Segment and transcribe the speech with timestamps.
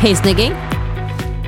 [0.00, 0.52] Hej snygging!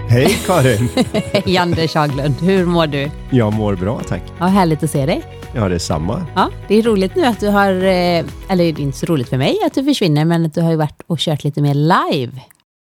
[0.09, 0.89] Hej Karin!
[1.33, 3.11] Hej Anders Haglund, hur mår du?
[3.31, 4.23] Jag mår bra tack.
[4.39, 5.23] Ja, härligt att se dig.
[5.55, 6.27] Ja, det är samma.
[6.35, 9.29] Ja, det är roligt nu att du har, eh, eller det är inte så roligt
[9.29, 11.75] för mig att du försvinner, men att du har ju varit och kört lite mer
[11.75, 12.33] live.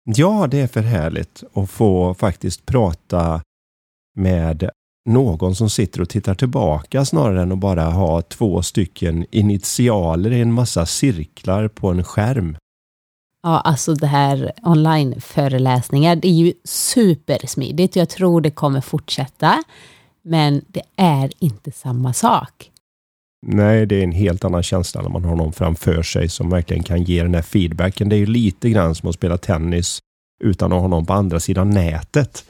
[0.04, 3.40] Ja, det är för härligt att få faktiskt prata
[4.16, 4.70] med
[5.08, 10.40] någon som sitter och tittar tillbaka snarare än att bara ha två stycken initialer i
[10.40, 12.56] en massa cirklar på en skärm.
[13.42, 17.96] Ja, alltså det här online-föreläsningar, det är ju supersmidigt.
[17.96, 19.62] Jag tror det kommer fortsätta,
[20.22, 22.70] men det är inte samma sak.
[23.46, 26.82] Nej, det är en helt annan känsla när man har någon framför sig som verkligen
[26.82, 28.08] kan ge den här feedbacken.
[28.08, 29.98] Det är ju lite grann som att spela tennis
[30.44, 32.44] utan att ha någon på andra sidan nätet.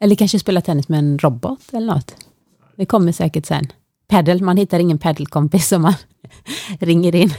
[0.00, 2.14] Eller kanske spela tennis med en robot eller något.
[2.76, 3.66] Det kommer säkert sen.
[4.08, 5.94] Paddle, man hittar ingen paddelkompis som man
[6.80, 7.34] ringer in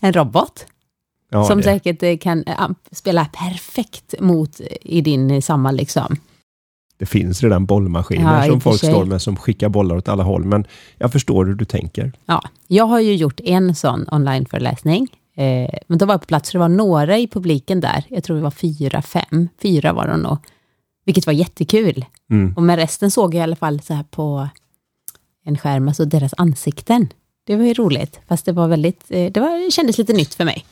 [0.00, 0.66] en robot.
[1.34, 1.64] Ja, som det.
[1.64, 6.16] säkert eh, kan eh, spela perfekt mot eh, i din samma liksom.
[6.98, 8.90] Det finns redan bollmaskiner Ja, som folk sig.
[8.90, 10.44] står med som skickar bollar åt alla håll.
[10.44, 10.64] Men
[10.98, 12.12] jag förstår hur du tänker.
[12.26, 15.08] Ja, jag har ju gjort en sån onlineföreläsning.
[15.36, 18.04] Eh, men då var jag på plats, så det var några i publiken där.
[18.08, 19.48] Jag tror det var fyra, fem.
[19.62, 20.36] Fyra var de nog.
[21.04, 22.04] Vilket var jättekul.
[22.30, 22.54] Mm.
[22.56, 24.48] Och med resten såg jag i alla fall så här på
[25.46, 27.08] en skärm, alltså deras ansikten.
[27.46, 30.44] Det var ju roligt, fast det var väldigt, det, var, det kändes lite nytt för
[30.44, 30.64] mig.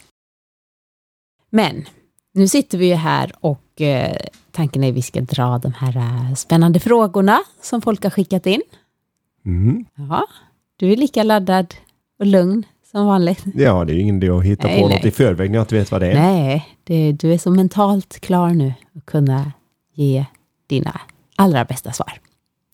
[1.54, 1.84] Men
[2.34, 4.16] nu sitter vi ju här och eh,
[4.50, 8.46] tanken är att vi ska dra de här eh, spännande frågorna som folk har skickat
[8.46, 8.62] in.
[9.46, 9.84] Mm.
[9.94, 10.26] Ja,
[10.76, 11.74] du är lika laddad
[12.18, 13.44] och lugn som vanligt.
[13.54, 14.96] Ja, det är ju ingen idé att hitta Nej, på nej.
[14.96, 16.14] något i förväg när jag inte vet vad det är.
[16.14, 19.52] Nej, det, du är så mentalt klar nu att kunna
[19.94, 20.24] ge
[20.66, 21.00] dina
[21.36, 22.12] allra bästa svar.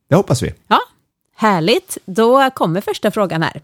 [0.08, 0.52] Det hoppas vi.
[0.68, 0.78] Ja,
[1.36, 1.98] härligt.
[2.06, 3.62] Då kommer första frågan här.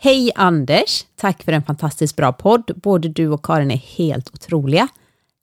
[0.00, 2.70] Hej Anders, tack för en fantastiskt bra podd.
[2.76, 4.88] Både du och Karin är helt otroliga.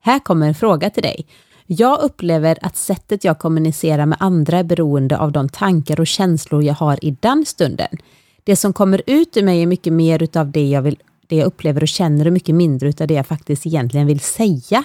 [0.04, 1.26] Här kommer en fråga till dig.
[1.66, 6.64] Jag upplever att sättet jag kommunicerar med andra är beroende av de tankar och känslor
[6.64, 7.98] jag har i den stunden.
[8.44, 10.98] Det som kommer ut ur mig är mycket mer utav det jag, vill,
[11.28, 14.84] det jag upplever och känner och mycket mindre utav det jag faktiskt egentligen vill säga.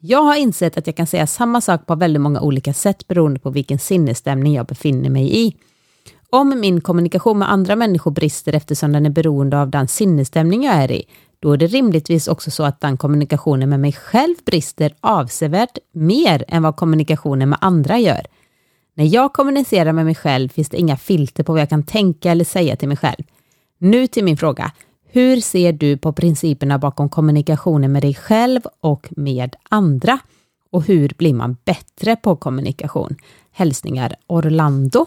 [0.00, 3.40] Jag har insett att jag kan säga samma sak på väldigt många olika sätt beroende
[3.40, 5.56] på vilken sinnesstämning jag befinner mig i.
[6.30, 10.74] Om min kommunikation med andra människor brister eftersom den är beroende av den sinnesstämning jag
[10.74, 11.04] är i,
[11.40, 16.44] då är det rimligtvis också så att den kommunikationen med mig själv brister avsevärt mer
[16.48, 18.26] än vad kommunikationen med andra gör.
[18.94, 22.30] När jag kommunicerar med mig själv finns det inga filter på vad jag kan tänka
[22.30, 23.22] eller säga till mig själv.
[23.78, 24.72] Nu till min fråga.
[25.06, 30.18] Hur ser du på principerna bakom kommunikationen med dig själv och med andra?
[30.70, 33.16] Och hur blir man bättre på kommunikation?
[33.52, 35.06] Hälsningar Orlando.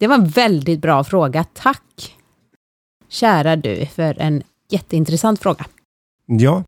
[0.00, 1.44] Det var en väldigt bra fråga.
[1.44, 2.16] Tack!
[3.08, 5.66] Kära du för en jätteintressant fråga.
[6.26, 6.64] Ja.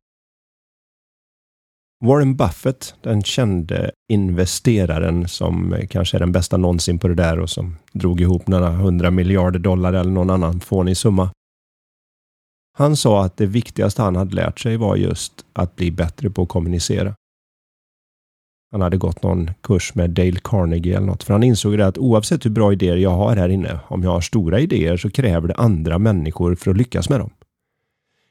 [2.05, 7.51] Warren Buffett, den kände investeraren som kanske är den bästa någonsin på det där och
[7.51, 11.31] som drog ihop några hundra miljarder dollar eller någon annan fånig summa.
[12.79, 16.43] Han sa att det viktigaste han hade lärt sig var just att bli bättre på
[16.43, 17.15] att kommunicera.
[18.73, 21.99] Han hade gått någon kurs med Dale Carnegie eller något, för han insåg det att
[21.99, 25.49] oavsett hur bra idéer jag har här inne, om jag har stora idéer så kräver
[25.49, 27.31] det andra människor för att lyckas med dem.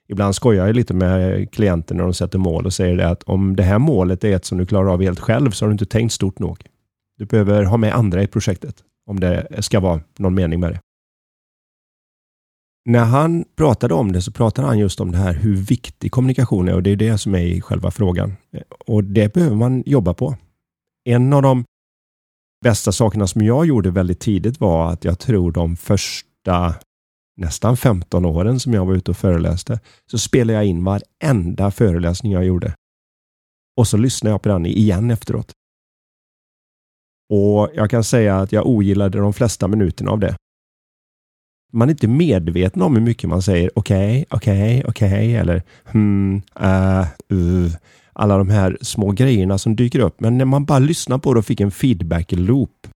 [0.07, 3.55] Ibland skojar jag lite med klienter när de sätter mål och säger det att om
[3.55, 5.85] det här målet är ett som du klarar av helt själv så har du inte
[5.85, 6.57] tänkt stort nog.
[7.17, 8.75] Du behöver ha med andra i projektet
[9.05, 10.79] om det ska vara någon mening med det.
[12.85, 16.67] När han pratade om det så pratade han just om det här hur viktig kommunikation
[16.67, 18.35] är och det är det som är i själva frågan.
[18.87, 20.35] Och det behöver man jobba på.
[21.09, 21.63] En av de
[22.63, 26.75] bästa sakerna som jag gjorde väldigt tidigt var att jag tror de första
[27.37, 29.79] nästan 15 åren som jag var ute och föreläste
[30.11, 32.75] så spelade jag in varenda föreläsning jag gjorde.
[33.77, 35.51] Och så lyssnade jag på den igen efteråt.
[37.33, 40.35] Och jag kan säga att jag ogillade de flesta minuterna av det.
[41.71, 47.07] Man är inte medveten om hur mycket man säger okej, okej, okej eller hmm, äh,
[47.33, 47.71] uh,
[48.13, 50.19] alla de här små grejerna som dyker upp.
[50.19, 52.87] Men när man bara lyssnar på det och fick en feedback loop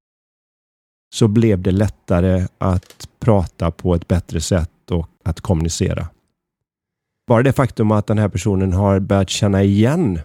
[1.16, 6.08] så blev det lättare att prata på ett bättre sätt och att kommunicera.
[7.28, 10.20] Bara det faktum att den här personen har börjat känna igen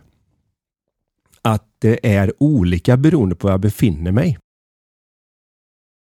[1.43, 4.39] att det är olika beroende på var jag befinner mig.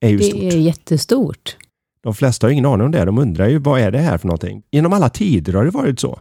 [0.05, 0.41] Är Det stort.
[0.41, 1.57] är jättestort.
[2.03, 3.05] De flesta har ingen aning om det.
[3.05, 4.63] De undrar ju vad är det här för någonting?
[4.71, 6.19] Genom alla tider har det varit så.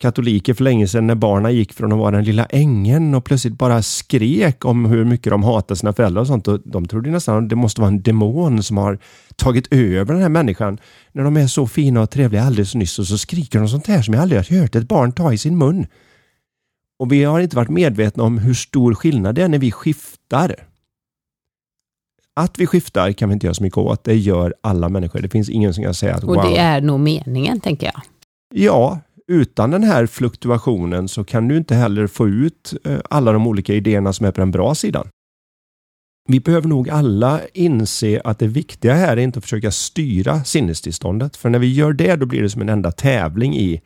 [0.00, 3.58] Katoliker för länge sedan när barnen gick från att vara den lilla ängeln och plötsligt
[3.58, 6.48] bara skrek om hur mycket de hatar sina föräldrar och sånt.
[6.48, 8.98] Och de trodde nästan att det måste vara en demon som har
[9.36, 10.78] tagit över den här människan.
[11.12, 14.02] När de är så fina och trevliga alldeles nyss och så skriker de sånt här
[14.02, 15.86] som jag aldrig har hört ett barn ta i sin mun.
[16.98, 20.54] Och vi har inte varit medvetna om hur stor skillnad det är när vi skiftar.
[22.40, 24.04] Att vi skiftar kan vi inte göra så mycket åt.
[24.04, 25.20] Det gör alla människor.
[25.20, 28.02] Det finns ingen som kan säga att Och det är nog meningen, tänker jag.
[28.54, 33.46] Ja, utan den här fluktuationen så kan du inte heller få ut eh, alla de
[33.46, 35.08] olika idéerna som är på den bra sidan.
[36.28, 41.36] Vi behöver nog alla inse att det viktiga här är inte att försöka styra sinnestillståndet.
[41.36, 43.80] För när vi gör det, då blir det som en enda tävling i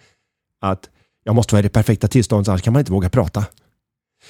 [0.61, 0.91] att
[1.25, 3.45] jag måste vara i det perfekta tillståndet, annars kan man inte våga prata.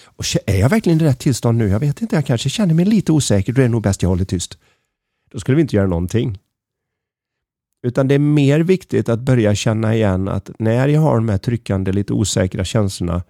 [0.04, 1.68] Och är jag verkligen i rätt tillstånd nu?
[1.68, 4.08] Jag vet inte, jag kanske känner mig lite osäker, då är det nog bäst jag
[4.08, 4.58] håller tyst.
[5.30, 6.38] Då skulle vi inte göra någonting.
[7.82, 11.38] Utan det är mer viktigt att börja känna igen att när jag har de här
[11.38, 13.22] tryckande, lite osäkra känslorna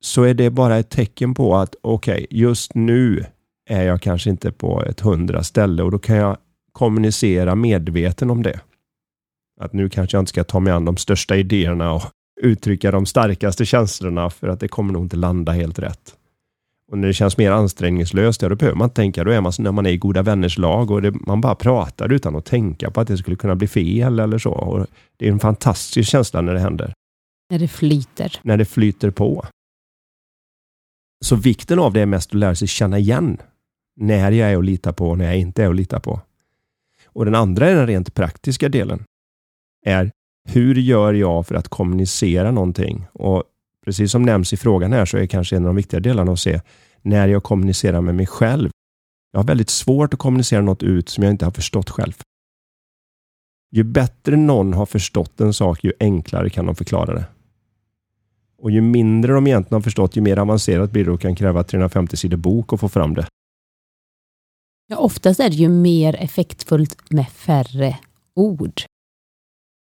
[0.00, 3.24] så är det bara ett tecken på att okej, okay, just nu
[3.68, 6.36] är jag kanske inte på ett hundra ställe och då kan jag
[6.72, 8.60] kommunicera medveten om det.
[9.60, 12.02] Att nu kanske jag inte ska ta mig an de största idéerna och
[12.42, 16.14] uttrycka de starkaste känslorna för att det kommer nog inte landa helt rätt.
[16.90, 19.24] Och när det känns mer ansträngningslöst, ja, då behöver man inte tänka.
[19.24, 22.12] Då är man när man är i goda vänners lag och det, man bara pratar
[22.12, 24.50] utan att tänka på att det skulle kunna bli fel eller så.
[24.50, 24.86] Och
[25.16, 26.92] det är en fantastisk känsla när det händer.
[27.50, 28.40] När det flyter.
[28.42, 29.46] När det flyter på.
[31.24, 33.38] Så vikten av det är mest att lära sig känna igen
[33.96, 36.20] när jag är att lita på och när jag inte är att lita på.
[37.06, 39.04] Och den andra är den rent praktiska delen.
[39.86, 40.10] Är
[40.46, 43.06] hur gör jag för att kommunicera någonting?
[43.12, 43.44] Och
[43.84, 46.40] precis som nämns i frågan här så är kanske en av de viktiga delarna att
[46.40, 46.60] se
[47.02, 48.70] när jag kommunicerar med mig själv.
[49.32, 52.12] Jag har väldigt svårt att kommunicera något ut som jag inte har förstått själv.
[53.70, 57.24] Ju bättre någon har förstått en sak, ju enklare kan de förklara det.
[58.58, 61.64] Och ju mindre de egentligen har förstått, ju mer avancerat blir det och kan kräva
[61.64, 63.26] 350 sidor bok och få fram det.
[64.86, 67.98] Ja, oftast är det ju mer effektfullt med färre
[68.34, 68.82] ord.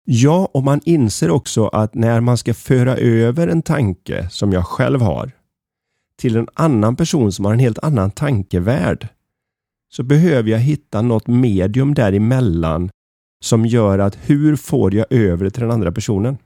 [0.05, 4.65] Ja, och man inser också att när man ska föra över en tanke som jag
[4.65, 5.31] själv har
[6.17, 9.07] till en annan person som har en helt annan tankevärld
[9.89, 12.89] så behöver jag hitta något medium däremellan
[13.43, 16.37] som gör att hur får jag över det till den andra personen?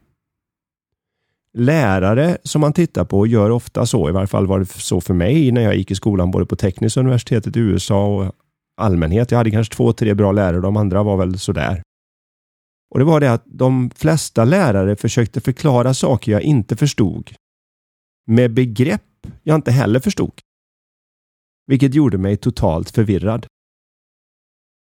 [1.53, 5.13] Lärare som man tittar på gör ofta så, i varje fall var det så för
[5.13, 8.31] mig när jag gick i skolan både på tekniska universitetet i USA och
[8.77, 9.31] allmänhet.
[9.31, 11.81] Jag hade kanske två, tre bra lärare, de andra var väl sådär.
[12.89, 17.33] Och det var det att de flesta lärare försökte förklara saker jag inte förstod
[18.27, 19.01] med begrepp
[19.43, 20.31] jag inte heller förstod.
[21.67, 23.45] Vilket gjorde mig totalt förvirrad.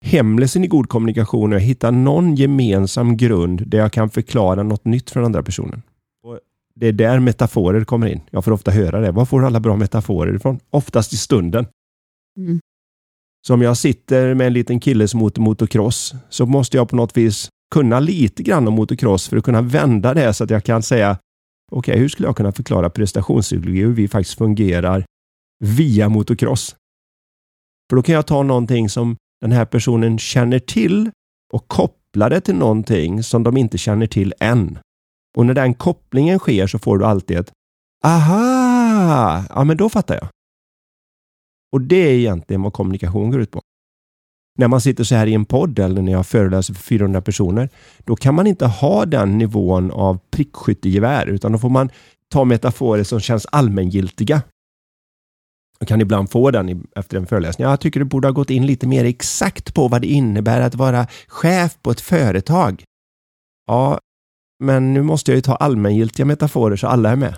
[0.05, 4.85] Hemlisen i god kommunikation är att hitta någon gemensam grund där jag kan förklara något
[4.85, 5.83] nytt för den andra personen.
[6.23, 6.39] Och
[6.75, 8.21] det är där metaforer kommer in.
[8.31, 9.11] Jag får ofta höra det.
[9.11, 10.61] Var får alla bra metaforer ifrån?
[10.71, 11.67] Oftast i stunden.
[12.37, 12.61] Mm.
[13.47, 16.97] Så om jag sitter med en liten kille som åker motocross så måste jag på
[16.97, 20.65] något vis kunna lite grann om motocross för att kunna vända det så att jag
[20.65, 21.19] kan säga
[21.73, 25.05] okej, okay, hur skulle jag kunna förklara prestationspsykologi och hur vi faktiskt fungerar
[25.65, 26.77] via motocross?
[27.91, 31.11] För då kan jag ta någonting som den här personen känner till
[31.53, 34.79] och koppla det till någonting som de inte känner till än.
[35.37, 37.53] Och när den kopplingen sker så får du alltid ett
[38.05, 40.29] aha, ja men då fattar jag.
[41.73, 43.61] Och det är egentligen vad kommunikation går ut på
[44.59, 47.69] när man sitter så här i en podd eller när jag föreläser för 400 personer,
[47.99, 51.91] då kan man inte ha den nivån av prickskyttegevär, utan då får man
[52.33, 54.43] ta metaforer som känns allmängiltiga.
[55.81, 57.69] Man kan ibland få den efter en föreläsning.
[57.69, 60.75] Jag tycker du borde ha gått in lite mer exakt på vad det innebär att
[60.75, 62.85] vara chef på ett företag.
[63.67, 64.01] Ja,
[64.65, 67.37] men nu måste jag ju ta allmängiltiga metaforer så alla är med.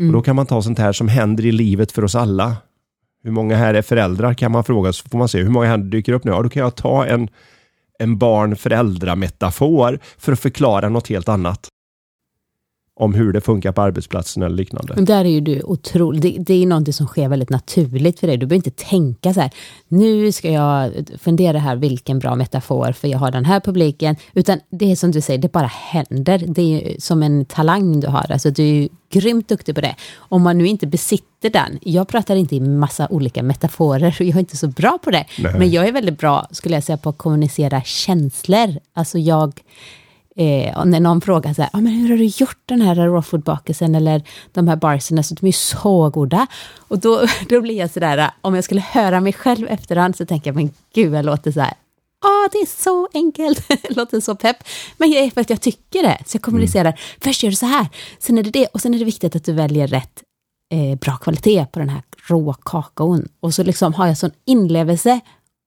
[0.00, 0.08] Mm.
[0.08, 2.56] Och Då kan man ta sånt här som händer i livet för oss alla.
[3.28, 5.88] Hur många här är föräldrar kan man fråga, så får man se hur många händer
[5.88, 6.30] dyker upp nu.
[6.30, 7.28] Ja, då kan jag ta en,
[7.98, 11.68] en barn-föräldra-metafor för att förklara något helt annat.
[13.00, 14.92] Om hur det funkar på arbetsplatsen eller liknande.
[14.94, 16.22] Men där är ju du otrolig.
[16.22, 18.36] Det, det är någonting som sker väldigt naturligt för dig.
[18.36, 19.50] Du behöver inte tänka så här,
[19.88, 24.16] nu ska jag fundera här, vilken bra metafor, för jag har den här publiken.
[24.34, 26.44] Utan det är som du säger, det bara händer.
[26.46, 28.32] Det är som en talang du har.
[28.32, 29.96] Alltså du är grymt duktig på det.
[30.16, 31.78] Om man nu inte besitter den.
[31.82, 35.24] Jag pratar inte i massa olika metaforer och jag är inte så bra på det.
[35.38, 35.58] Nej.
[35.58, 38.74] Men jag är väldigt bra, skulle jag säga, på att kommunicera känslor.
[38.92, 39.60] Alltså jag
[40.38, 42.94] Eh, och när någon frågar så här, ah, men hur har du gjort den här
[42.94, 46.46] raw food-bakelsen eller de här barsen, så de är så goda.
[46.78, 50.26] Och då, då blir jag så där, om jag skulle höra mig själv efterhand så
[50.26, 51.74] tänker jag, men gud, jag låter så här,
[52.24, 54.56] ah, det är så enkelt, låter så pepp.
[54.96, 56.98] Men det är för att jag tycker det, så jag kommunicerar, mm.
[57.20, 57.86] först gör du så här,
[58.18, 60.22] sen är det det, och sen är det viktigt att du väljer rätt
[60.74, 63.28] eh, bra kvalitet på den här rå kakaon.
[63.40, 65.20] Och så liksom har jag sån inlevelse,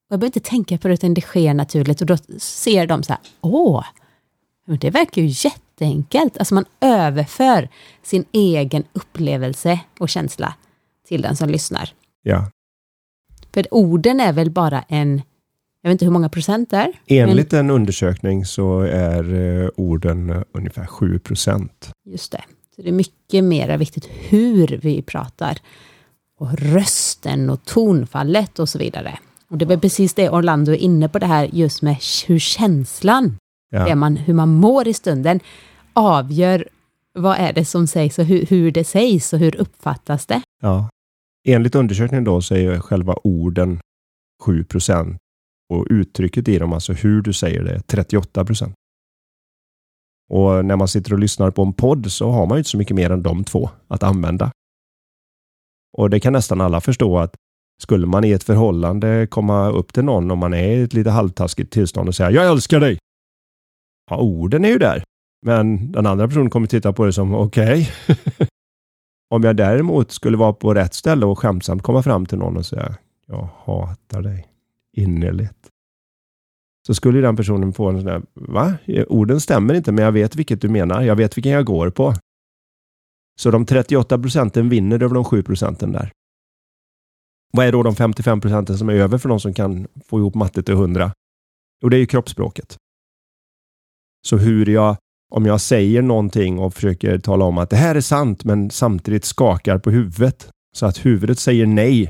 [0.10, 3.04] och jag behöver inte tänka på det, utan det sker naturligt, och då ser de
[3.04, 3.84] så här, åh,
[4.78, 6.38] det verkar ju jätteenkelt.
[6.38, 7.70] Alltså man överför
[8.04, 10.54] sin egen upplevelse och känsla
[11.08, 11.94] till den som lyssnar.
[12.24, 12.52] Ja.
[13.54, 15.22] För orden är väl bara en,
[15.82, 16.94] jag vet inte hur många procent det är.
[17.08, 17.60] Enligt men...
[17.60, 21.92] en undersökning så är eh, orden eh, ungefär 7 procent.
[22.06, 22.44] Just det.
[22.76, 25.58] Så det är mycket mer viktigt hur vi pratar.
[26.40, 29.20] Och rösten och tonfallet och så vidare.
[29.50, 31.96] Och det var precis det Orlando är inne på det här just med
[32.28, 33.38] hur känslan
[33.72, 33.86] ja.
[33.86, 35.40] det man, hur man mår i stunden,
[35.94, 36.68] avgör
[37.14, 40.42] vad är det som sägs och hur, hur det sägs och hur uppfattas det.
[40.62, 40.90] Ja.
[41.48, 43.80] Enligt undersökningen då så är själva orden
[44.44, 45.18] 7 procent
[45.74, 48.74] och uttrycket i dem, alltså hur du säger det, 38 procent.
[50.30, 52.78] Och när man sitter och lyssnar på en podd så har man ju inte så
[52.78, 54.52] mycket mer än de två att använda.
[55.98, 57.36] Och det kan nästan alla förstå att
[57.82, 61.10] skulle man i ett förhållande komma upp till någon om man är i ett lite
[61.10, 62.98] halvtaskigt tillstånd och säga jag älskar dig
[64.12, 65.04] ja, orden är ju där.
[65.46, 67.90] Men den andra personen kommer titta på det som okej.
[68.08, 68.48] Okay.
[69.30, 72.66] Om jag däremot skulle vara på rätt ställe och skämtsamt komma fram till någon och
[72.66, 72.96] säga
[73.28, 74.48] jag hatar dig
[74.98, 75.68] innerligt.
[76.88, 78.74] Så skulle den personen få en sån där, va?
[79.08, 81.02] Orden stämmer inte, men jag vet vilket du menar.
[81.02, 82.14] Jag vet vilken jag går på.
[83.40, 86.12] Så de 38 procenten vinner över de 7 procenten där.
[87.54, 90.36] Vad är då de 55 procenten som är över för de som kan få ihop
[90.36, 91.12] matte till 100?
[91.82, 92.78] Jo, det är ju kroppsspråket.
[94.28, 94.96] Så hur jag,
[95.32, 99.26] om jag säger någonting och försöker tala om att det här är sant, men samtidigt
[99.26, 102.10] skakar på huvudet så att huvudet säger nej,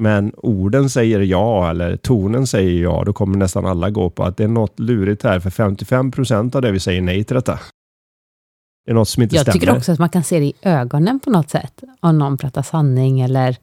[0.00, 4.36] men orden säger ja eller tonen säger ja, då kommer nästan alla gå på att
[4.36, 7.58] det är något lurigt här, för 55 procent av det vi säger nej till detta.
[8.84, 9.56] Det är något som inte jag stämmer.
[9.56, 12.36] Jag tycker också att man kan se det i ögonen på något sätt, om någon
[12.36, 13.56] pratar sanning eller...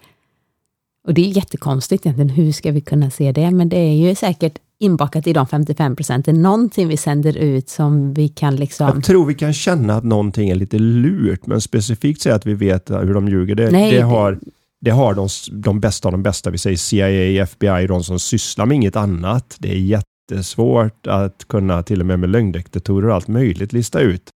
[1.07, 3.51] Och det är jättekonstigt egentligen, hur ska vi kunna se det?
[3.51, 8.13] Men det är ju säkert inbakat i de 55 procenten, någonting vi sänder ut som
[8.13, 8.88] vi kan liksom...
[8.88, 12.53] Jag tror vi kan känna att någonting är lite lurt, men specifikt säga att vi
[12.53, 14.39] vet hur de ljuger, det, Nej, det har,
[14.82, 18.65] det har de, de bästa av de bästa, vi säger CIA, FBI, de som sysslar
[18.65, 19.55] med inget annat.
[19.60, 20.01] Det är
[20.32, 24.29] jättesvårt att kunna, till och med med lögndetektorer och allt möjligt, lista ut.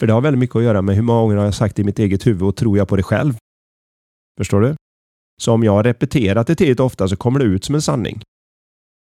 [0.00, 1.84] För det har väldigt mycket att göra med hur många gånger har jag sagt i
[1.84, 3.34] mitt eget huvud och tror jag på det själv?
[4.38, 4.74] Förstår du?
[5.42, 8.22] Så om jag har repeterat det tillräckligt ofta så kommer det ut som en sanning.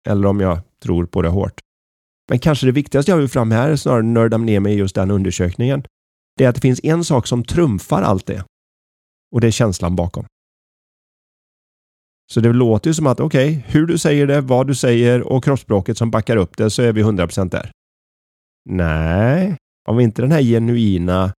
[0.08, 1.60] Eller om jag tror på det hårt.
[2.28, 5.10] Men kanske det viktigaste jag vill fram här, snarare nörda ner mig i just den
[5.10, 5.84] undersökningen,
[6.36, 8.44] det är att det finns en sak som trumfar allt det.
[9.34, 10.24] Och det är känslan bakom.
[12.32, 15.22] Så det låter ju som att okej, okay, hur du säger det, vad du säger
[15.22, 17.70] och kroppsspråket som backar upp det så är vi 100% där.
[18.70, 19.56] Nej,
[19.88, 21.32] om inte den här genuina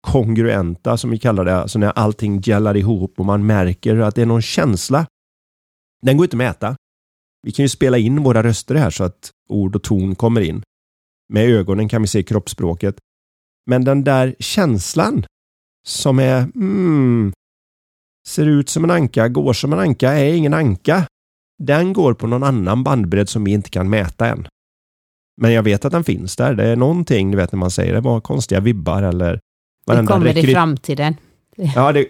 [0.00, 4.22] kongruenta som vi kallar det, alltså när allting gällar ihop och man märker att det
[4.22, 5.06] är någon känsla.
[6.02, 6.76] Den går inte att mäta.
[7.42, 10.62] Vi kan ju spela in våra röster här så att ord och ton kommer in.
[11.32, 12.96] Med ögonen kan vi se kroppsspråket.
[13.66, 15.24] Men den där känslan
[15.86, 17.32] som är mm,
[18.28, 21.06] ser ut som en anka, går som en anka, är ingen anka.
[21.62, 24.46] Den går på någon annan bandbredd som vi inte kan mäta än.
[25.40, 26.54] Men jag vet att den finns där.
[26.54, 29.40] Det är någonting, du vet när man säger det, bara konstiga vibbar eller...
[29.86, 31.14] Det kommer i framtiden.
[31.74, 32.08] Ja, det,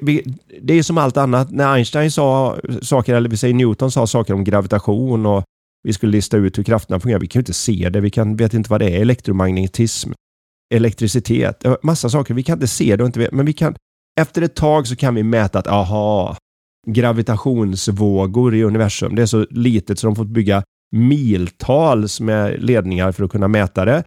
[0.62, 1.50] det är som allt annat.
[1.50, 5.44] När Einstein sa saker, eller vi säger Newton sa saker om gravitation och
[5.82, 7.20] vi skulle lista ut hur krafterna fungerar.
[7.20, 8.00] Vi kan ju inte se det.
[8.00, 9.00] Vi kan, vet inte vad det är.
[9.00, 10.12] Elektromagnetism,
[10.74, 12.34] elektricitet, massa saker.
[12.34, 13.76] Vi kan inte se det och inte men vi kan,
[14.20, 16.36] efter ett tag så kan vi mäta att, aha,
[16.86, 19.14] gravitationsvågor i universum.
[19.14, 20.62] Det är så litet så de fått bygga
[20.96, 24.04] miltals med ledningar för att kunna mäta det.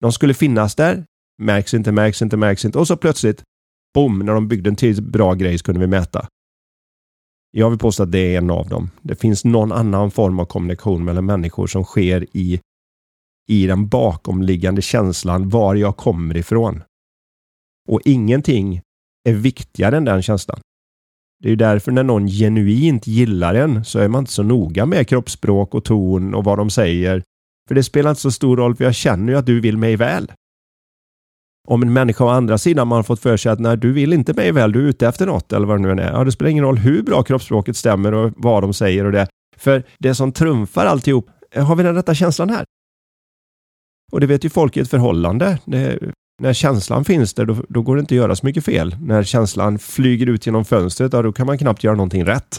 [0.00, 1.04] De skulle finnas där,
[1.42, 3.42] märks inte, märks inte, märks inte och så plötsligt
[3.94, 4.18] Boom!
[4.18, 6.26] När de byggde en till bra grej så kunde vi mäta.
[7.50, 8.90] Jag vill påstå att det är en av dem.
[9.02, 12.60] Det finns någon annan form av kommunikation mellan människor som sker i,
[13.48, 16.82] i den bakomliggande känslan var jag kommer ifrån.
[17.88, 18.80] Och ingenting
[19.28, 20.60] är viktigare än den känslan.
[21.42, 25.08] Det är därför när någon genuint gillar en så är man inte så noga med
[25.08, 27.22] kroppsspråk och ton och vad de säger.
[27.68, 29.96] För det spelar inte så stor roll för jag känner ju att du vill mig
[29.96, 30.32] väl
[31.68, 34.12] om en människa å andra sidan man har fått för sig att när du vill
[34.12, 36.12] inte mig väl, du är ute efter något eller vad det nu än är.
[36.12, 39.28] Ja, det spelar ingen roll hur bra kroppsspråket stämmer och vad de säger och det.
[39.56, 42.64] För det som trumfar alltihop, eh, har vi den rätta känslan här?
[44.12, 45.58] Och det vet ju folk i ett förhållande.
[45.64, 45.98] Det,
[46.40, 48.96] när känslan finns där, då, då, går det inte att göra så mycket fel.
[49.00, 52.58] När känslan flyger ut genom fönstret, ja då kan man knappt göra någonting rätt.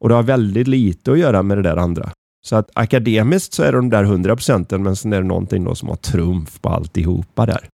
[0.00, 2.10] Och det har väldigt lite att göra med det där andra.
[2.46, 5.64] Så att akademiskt så är det de där 100 procenten, men sen är det någonting
[5.64, 7.68] då som har trumf på alltihopa där.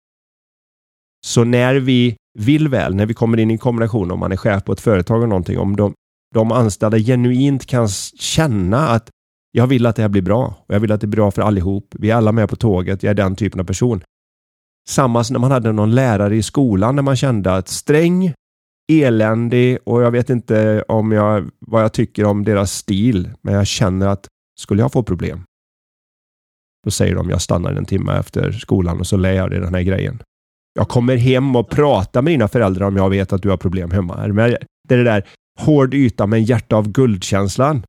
[1.26, 4.36] Så när vi vill väl, när vi kommer in i en kombination, om man är
[4.36, 5.94] chef på ett företag och någonting, om de,
[6.34, 7.88] de anställda genuint kan
[8.18, 9.08] känna att
[9.52, 11.42] jag vill att det här blir bra och jag vill att det blir bra för
[11.42, 11.94] allihop.
[11.98, 13.02] Vi är alla med på tåget.
[13.02, 14.02] Jag är den typen av person.
[14.88, 18.32] Samma som när man hade någon lärare i skolan när man kände att sträng,
[18.92, 23.66] eländig och jag vet inte om jag, vad jag tycker om deras stil, men jag
[23.66, 24.28] känner att
[24.60, 25.44] skulle jag få problem,
[26.84, 29.74] då säger de jag stannar en timme efter skolan och så lär jag dig den
[29.74, 30.22] här grejen.
[30.74, 33.90] Jag kommer hem och pratar med dina föräldrar om jag vet att du har problem
[33.90, 34.26] hemma.
[34.88, 35.26] Det är det där
[35.60, 37.82] hård yta med en hjärta av guldkänslan.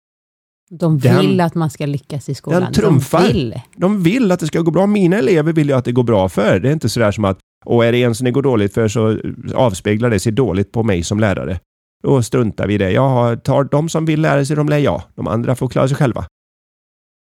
[0.70, 2.62] De vill den, att man ska lyckas i skolan.
[2.62, 3.22] Den trumfar.
[3.22, 3.62] De vill.
[3.76, 4.86] de vill att det ska gå bra.
[4.86, 6.60] Mina elever vill jag att det går bra för.
[6.60, 8.88] Det är inte sådär som att och är det en som det går dåligt för
[8.88, 9.20] så
[9.56, 11.60] avspeglar det sig dåligt på mig som lärare.
[12.04, 12.92] Då struntar vi i det.
[12.92, 15.02] Jag tar de som vill lära sig, de lär jag.
[15.16, 16.26] De andra får klara sig själva.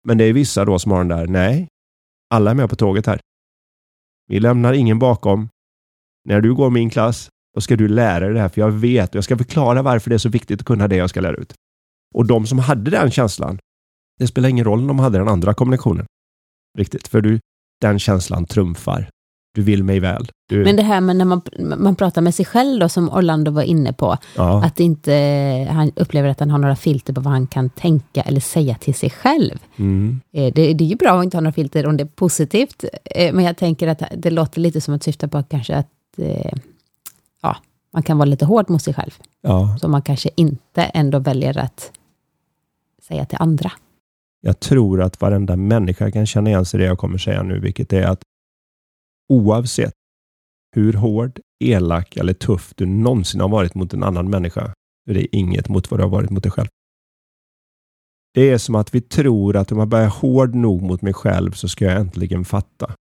[0.05, 1.69] Men det är vissa då som har den där, nej,
[2.31, 3.21] alla är med på tåget här.
[4.27, 5.49] Vi lämnar ingen bakom.
[6.25, 9.11] När du går min klass, då ska du lära dig det här, för jag vet
[9.11, 11.37] och jag ska förklara varför det är så viktigt att kunna det jag ska lära
[11.37, 11.55] ut.
[12.15, 13.59] Och de som hade den känslan,
[14.19, 16.07] det spelar ingen roll om de hade den andra kombinationen.
[16.79, 17.41] Riktigt, för du,
[17.81, 19.09] den känslan trumfar.
[19.55, 20.29] Du vill mig väl.
[20.49, 20.65] Du...
[20.65, 23.63] Men det här med när man, man pratar med sig själv då, som Orlando var
[23.63, 24.65] inne på, ja.
[24.65, 25.13] att inte
[25.71, 28.95] han upplever att han har några filter på vad han kan tänka eller säga till
[28.95, 29.59] sig själv.
[29.77, 30.21] Mm.
[30.33, 32.85] Eh, det, det, är ju bra att inte ha några filter om det är positivt,
[33.05, 36.53] eh, men jag tänker att det låter lite som att syfta på kanske att eh,
[37.43, 37.57] ja,
[37.93, 39.19] man kan vara lite hård mot sig själv.
[39.43, 39.77] Ja.
[39.81, 41.93] Så man kanske inte ändå väljer att
[43.09, 43.73] säga till andra.
[44.41, 47.59] Jag tror att varenda människa kan känna igen sig i det jag kommer säga nu,
[47.59, 48.21] vilket är att
[49.29, 49.95] oavsett
[50.77, 54.75] hur hård, elak eller tuff du någonsin har varit mot en annan människa,
[55.11, 56.69] är det inget mot vad du har varit mot dig själv.
[58.35, 61.53] Det är som att vi tror att om jag börjar hård nog mot mig själv
[61.53, 62.95] så ska jag äntligen fatta.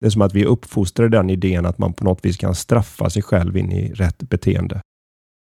[0.00, 3.10] Det är som att vi uppfostrar den idén att man på något vis kan straffa
[3.10, 4.80] sig själv in i rätt beteende.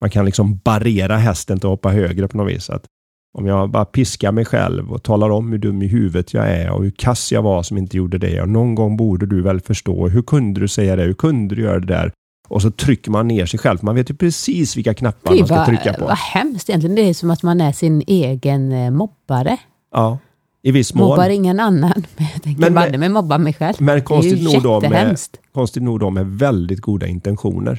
[0.01, 2.71] Man kan liksom barrera hästen till att hoppa högre på något vis.
[2.71, 2.87] Att
[3.33, 6.71] om jag bara piskar mig själv och talar om hur dum i huvudet jag är
[6.71, 8.43] och hur kass jag var som inte gjorde det.
[8.43, 10.09] Och någon gång borde du väl förstå.
[10.09, 11.03] Hur kunde du säga det?
[11.03, 12.13] Hur kunde du göra det där?
[12.49, 13.79] Och så trycker man ner sig själv.
[13.83, 16.05] Man vet ju precis vilka knappar man ska trycka på.
[16.05, 16.97] Vad hemskt egentligen.
[16.97, 19.57] Det är som att man är sin egen eh, mobbare.
[19.93, 20.19] Ja,
[20.63, 21.09] i viss mån.
[21.09, 22.05] Mobbar ingen annan.
[22.35, 23.75] Jag tänker men, bara med mobba mig själv.
[23.79, 25.19] Men konstigt nog, då med,
[25.53, 27.79] konstigt nog då med väldigt goda intentioner.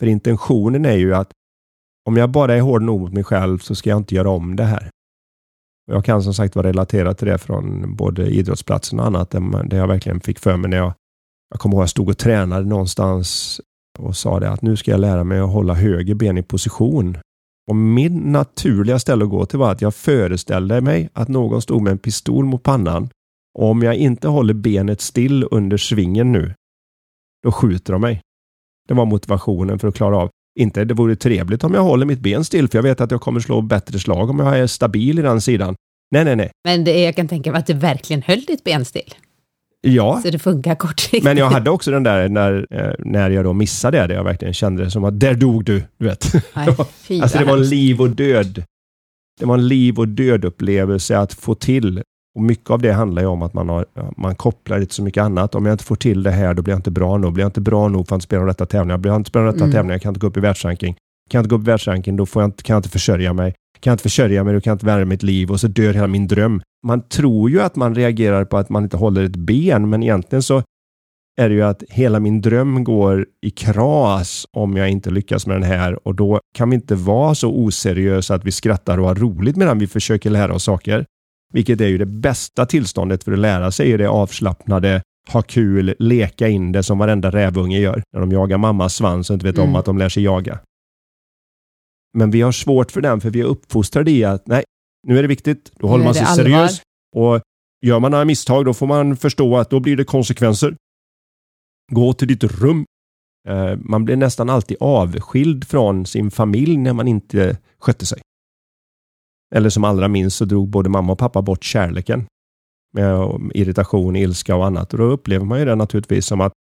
[0.00, 1.30] För intentionen är ju att
[2.04, 4.56] om jag bara är hård nog mot mig själv så ska jag inte göra om
[4.56, 4.90] det här.
[5.86, 9.34] Jag kan som sagt vara relaterad till det från både idrottsplatsen och annat,
[9.64, 10.92] det jag verkligen fick för mig när jag,
[11.50, 13.60] jag kommer ihåg att jag stod och tränade någonstans
[13.98, 17.18] och sa det att nu ska jag lära mig att hålla höger ben i position.
[17.68, 21.82] Och min naturliga ställe att gå till var att jag föreställde mig att någon stod
[21.82, 23.08] med en pistol mot pannan
[23.58, 26.54] och om jag inte håller benet still under svingen nu,
[27.42, 28.20] då skjuter de mig.
[28.88, 30.30] Det var motivationen för att klara av.
[30.58, 33.20] Inte det vore trevligt om jag håller mitt ben still, för jag vet att jag
[33.20, 35.74] kommer slå bättre slag om jag är stabil i den sidan.
[36.10, 36.50] Nej, nej, nej.
[36.64, 39.14] Men det, jag kan tänka mig att du verkligen höll ditt ben still.
[39.80, 40.20] Ja.
[40.24, 41.24] Så det funkar kortsiktigt.
[41.24, 44.24] Men jag hade också den där när, eh, när jag då missade det, där jag
[44.24, 46.32] verkligen kände det som att där dog du, du vet.
[46.54, 46.68] Nej,
[47.22, 48.64] alltså det var liv och död.
[49.40, 52.02] Det var en liv och död upplevelse att få till
[52.34, 55.02] och Mycket av det handlar ju om att man, har, man kopplar det till så
[55.02, 55.54] mycket annat.
[55.54, 57.32] Om jag inte får till det här, då blir jag inte bra nog.
[57.32, 59.44] Blir jag inte bra nog för att spela de rätta tävlingarna, blir jag inte spela
[59.44, 59.72] de rätta mm.
[59.72, 60.94] tävlingarna, jag kan inte gå upp i världsranking.
[61.30, 63.32] Kan jag inte gå upp i världsranking, då får jag inte, kan jag inte försörja
[63.32, 63.54] mig.
[63.80, 65.94] Kan jag inte försörja mig, då kan jag inte värna mitt liv och så dör
[65.94, 66.62] hela min dröm.
[66.86, 70.42] Man tror ju att man reagerar på att man inte håller ett ben, men egentligen
[70.42, 70.62] så
[71.40, 75.56] är det ju att hela min dröm går i kras om jag inte lyckas med
[75.56, 79.14] den här och då kan vi inte vara så oseriösa att vi skrattar och har
[79.14, 81.04] roligt medan vi försöker lära oss saker.
[81.52, 86.48] Vilket är ju det bästa tillståndet för att lära sig, det avslappnade, ha kul, leka
[86.48, 89.68] in det som varenda rävunge gör när de jagar mammas svans och inte vet mm.
[89.68, 90.58] om att de lär sig jaga.
[92.18, 94.64] Men vi har svårt för den, för vi är uppfostrade i att nej,
[95.06, 96.80] nu är det viktigt, då håller man sig seriös.
[97.16, 97.40] Och
[97.86, 100.76] gör man några misstag, då får man förstå att då blir det konsekvenser.
[101.92, 102.84] Gå till ditt rum.
[103.48, 108.20] Eh, man blir nästan alltid avskild från sin familj när man inte skötte sig.
[109.54, 112.26] Eller som allra minst så drog både mamma och pappa bort kärleken.
[112.92, 114.92] Med irritation, ilska och annat.
[114.92, 116.52] Och då upplever man ju det naturligtvis som att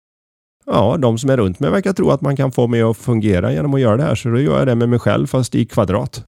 [0.65, 3.53] ja, de som är runt mig verkar tro att man kan få mig att fungera
[3.53, 4.15] genom att göra det här.
[4.15, 6.25] Så då gör jag det med mig själv fast i kvadrat.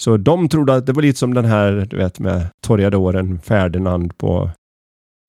[0.00, 4.18] Så de trodde att det var lite som den här, du vet, med Toreadoren Ferdinand
[4.18, 4.50] på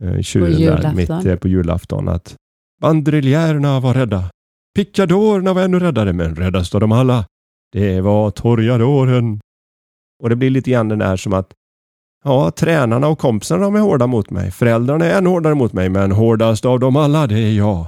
[0.04, 2.08] eh, tjuren där, mitt eh, på julafton.
[2.08, 2.36] Att
[2.82, 4.24] bandriljärerna var rädda.
[4.76, 7.26] Picadorerna var ännu räddare, men räddast av dem alla,
[7.72, 9.40] det var Toreadoren.
[10.24, 11.54] Och det blir lite grann den där som att
[12.24, 14.52] Ja, tränarna och kompisarna de är hårda mot mig.
[14.52, 17.88] Föräldrarna är ännu hårdare mot mig, men hårdast av dem alla, det är jag.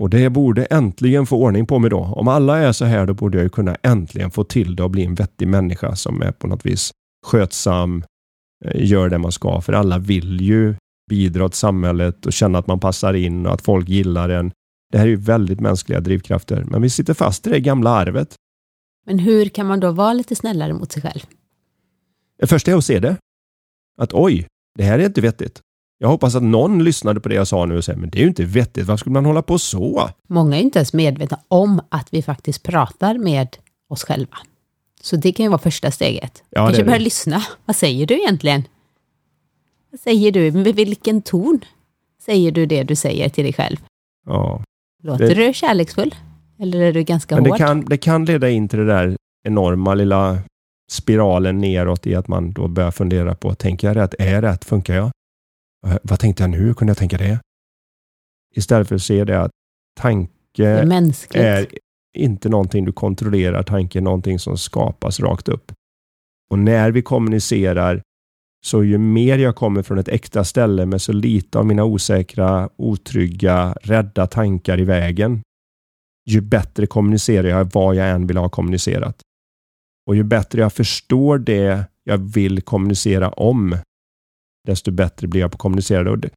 [0.00, 1.98] Och det borde äntligen få ordning på mig då.
[1.98, 4.90] Om alla är så här, då borde jag ju kunna äntligen få till det och
[4.90, 6.90] bli en vettig människa som är på något vis
[7.26, 8.04] skötsam,
[8.64, 9.60] eh, gör det man ska.
[9.60, 10.74] För alla vill ju
[11.10, 14.52] bidra till samhället och känna att man passar in och att folk gillar en.
[14.92, 18.34] Det här är ju väldigt mänskliga drivkrafter, men vi sitter fast i det gamla arvet.
[19.08, 21.20] Men hur kan man då vara lite snällare mot sig själv?
[22.38, 23.16] Det första är att se det.
[24.00, 25.60] Att oj, det här är inte vettigt.
[25.98, 28.22] Jag hoppas att någon lyssnade på det jag sa nu och säger, men det är
[28.22, 30.10] ju inte vettigt, varför skulle man hålla på så?
[30.26, 33.56] Många är inte ens medvetna om att vi faktiskt pratar med
[33.88, 34.36] oss själva.
[35.00, 36.42] Så det kan ju vara första steget.
[36.50, 37.44] Ja, Kanske börja lyssna.
[37.64, 38.62] Vad säger du egentligen?
[39.90, 40.52] Vad säger du?
[40.52, 41.60] Med vilken ton
[42.22, 43.76] säger du det du säger till dig själv?
[44.26, 44.62] Ja.
[45.02, 45.34] Låter det...
[45.34, 46.14] du kärleksfull?
[46.58, 47.58] Eller är du ganska men det hård?
[47.58, 50.38] Kan, det kan leda in till det där enorma lilla
[50.90, 54.14] spiralen neråt i att man då börjar fundera på, tänker jag rätt?
[54.18, 54.64] Är jag rätt?
[54.64, 55.10] Funkar jag?
[56.02, 56.56] Vad tänkte jag nu?
[56.56, 57.40] Hur kunde jag tänka det?
[58.54, 59.50] Istället för att se det att
[60.00, 61.66] tanke är, är,
[62.16, 63.62] inte någonting du kontrollerar.
[63.62, 65.72] Tanke är någonting som skapas rakt upp.
[66.50, 68.02] Och när vi kommunicerar
[68.66, 72.68] så ju mer jag kommer från ett äkta ställe med så lite av mina osäkra,
[72.76, 75.42] otrygga, rädda tankar i vägen,
[76.28, 79.20] ju bättre kommunicerar jag vad jag än vill ha kommunicerat.
[80.06, 83.76] Och ju bättre jag förstår det jag vill kommunicera om,
[84.66, 86.10] desto bättre blir jag på att kommunicera.
[86.10, 86.30] Och det,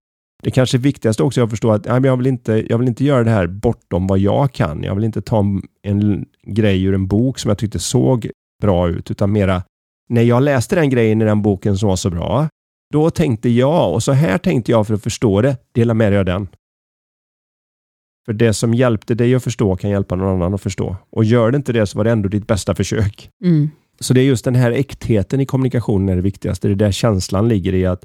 [0.43, 3.04] det kanske viktigaste också är att förstå att nej, jag, vill inte, jag vill inte
[3.04, 4.84] göra det här bortom vad jag kan.
[4.84, 5.45] Jag vill inte ta
[5.82, 8.30] en grej ur en bok som jag tyckte såg
[8.62, 9.63] bra ut, utan mera
[10.10, 12.47] när jag läste den grejen i den boken som var så bra,
[12.93, 16.19] då tänkte jag och så här tänkte jag för att förstå det, dela med dig
[16.19, 16.47] av den.
[18.25, 20.95] För det som hjälpte dig att förstå kan hjälpa någon annan att förstå.
[21.10, 23.29] Och gör det inte det så var det ändå ditt bästa försök.
[23.43, 23.69] Mm.
[23.99, 26.67] Så det är just den här äktheten i kommunikationen är det viktigaste.
[26.67, 28.03] Det är där känslan ligger i att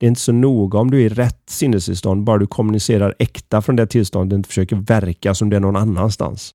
[0.00, 3.62] det är inte så noga om du är i rätt sinnestillstånd, bara du kommunicerar äkta
[3.62, 6.50] från det tillståndet, och inte försöker verka som det är någon annanstans.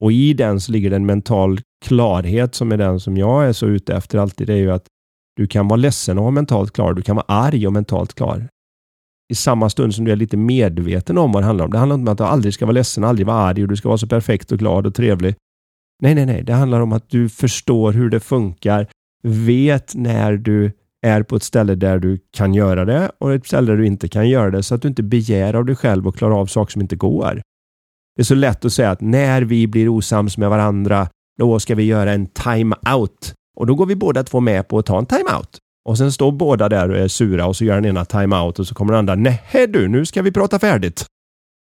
[0.00, 3.52] Och i den så ligger det en mental klarhet som är den som jag är
[3.52, 4.46] så ute efter alltid.
[4.46, 4.86] Det är ju att
[5.36, 6.94] du kan vara ledsen och vara mentalt klar.
[6.94, 8.48] Du kan vara arg och mentalt klar.
[9.32, 11.70] I samma stund som du är lite medveten om vad det handlar om.
[11.70, 13.76] Det handlar inte om att du aldrig ska vara ledsen, aldrig vara arg och du
[13.76, 15.34] ska vara så perfekt och glad och trevlig.
[16.02, 16.42] Nej, nej, nej.
[16.42, 18.86] Det handlar om att du förstår hur det funkar,
[19.22, 23.72] vet när du är på ett ställe där du kan göra det och ett ställe
[23.72, 26.16] där du inte kan göra det så att du inte begär av dig själv och
[26.16, 27.42] klarar av saker som inte går.
[28.16, 31.74] Det är så lätt att säga att när vi blir osams med varandra, då ska
[31.74, 33.34] vi göra en time-out.
[33.56, 35.58] Och då går vi båda två med på att ta en time-out.
[35.88, 38.66] Och sen står båda där och är sura och så gör den ena time-out och
[38.66, 41.06] så kommer den andra, nej du, nu ska vi prata färdigt.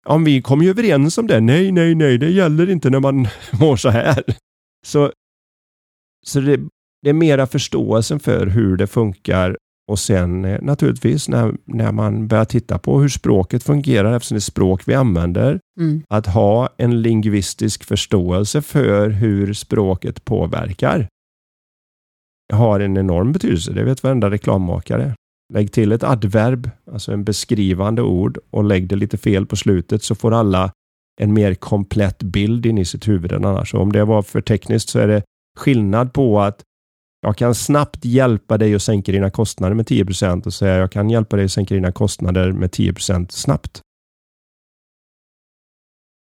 [0.05, 1.39] Om vi kommer ju överens om det.
[1.39, 3.27] Nej, nej, nej, det gäller inte när man
[3.59, 4.23] mår så här.
[4.85, 5.11] Så,
[6.25, 6.59] så det,
[7.01, 12.27] det är mera förståelsen för hur det funkar och sen eh, naturligtvis när, när man
[12.27, 15.59] börjar titta på hur språket fungerar eftersom det är språk vi använder.
[15.79, 16.03] Mm.
[16.09, 21.07] Att ha en lingvistisk förståelse för hur språket påverkar
[22.53, 23.73] har en enorm betydelse.
[23.73, 25.15] Det vet varenda reklammakare.
[25.53, 30.03] Lägg till ett adverb, alltså en beskrivande ord och lägg det lite fel på slutet
[30.03, 30.71] så får alla
[31.21, 33.73] en mer komplett bild in i sitt huvud än annars.
[33.73, 35.23] Och om det var för tekniskt så är det
[35.57, 36.61] skillnad på att
[37.21, 41.09] jag kan snabbt hjälpa dig att sänka dina kostnader med 10% och säga jag kan
[41.09, 43.81] hjälpa dig att sänka dina kostnader med 10% snabbt.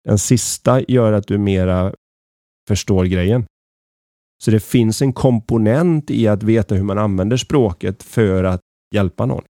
[0.03, 1.93] Den sista gör att du mera
[2.67, 3.45] förstår grejen.
[4.41, 8.61] Så det finns en komponent i att veta hur man använder språket för att
[8.95, 9.43] hjälpa någon.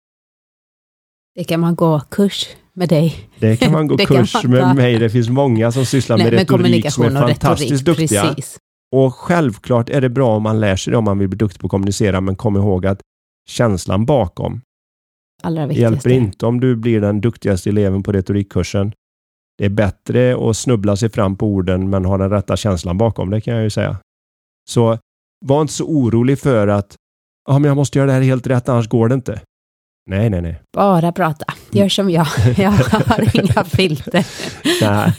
[1.35, 3.29] Det kan man gå kurs med dig.
[3.39, 4.99] Det kan man gå kurs man med mig.
[4.99, 8.23] Det finns många som sysslar Nej, med retorik som är fantastiskt retorik, duktiga.
[8.23, 8.59] Precis.
[8.97, 11.61] Och självklart är det bra om man lär sig det om man vill bli duktig
[11.61, 13.01] på att kommunicera, men kom ihåg att
[13.49, 14.61] känslan bakom
[15.43, 18.93] Allra hjälper inte om du blir den duktigaste eleven på retorikkursen.
[19.59, 23.31] Det är bättre att snubbla sig fram på orden men ha den rätta känslan bakom,
[23.31, 23.97] det kan jag ju säga.
[24.71, 24.99] Så
[25.47, 26.97] var inte så orolig för att
[27.49, 29.41] ja, men jag måste göra det här helt rätt, annars går det inte.
[30.11, 30.63] Nej, nej, nej.
[30.73, 31.45] Bara prata.
[31.71, 32.27] Gör som jag.
[32.57, 34.27] Jag har inga filter.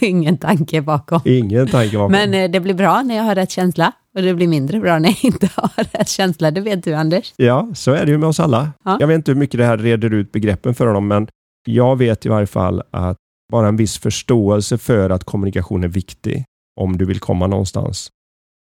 [0.04, 1.20] Ingen tanke bakom.
[1.24, 2.12] Ingen tanke bakom.
[2.12, 4.98] Men eh, det blir bra när jag har rätt känsla och det blir mindre bra
[4.98, 6.50] när jag inte har rätt känsla.
[6.50, 7.34] Det vet du, Anders.
[7.36, 8.72] Ja, så är det ju med oss alla.
[8.84, 8.96] Ja.
[9.00, 11.28] Jag vet inte hur mycket det här reder ut begreppen för honom, men
[11.66, 13.16] jag vet i varje fall att
[13.52, 16.44] bara en viss förståelse för att kommunikation är viktig
[16.80, 18.10] om du vill komma någonstans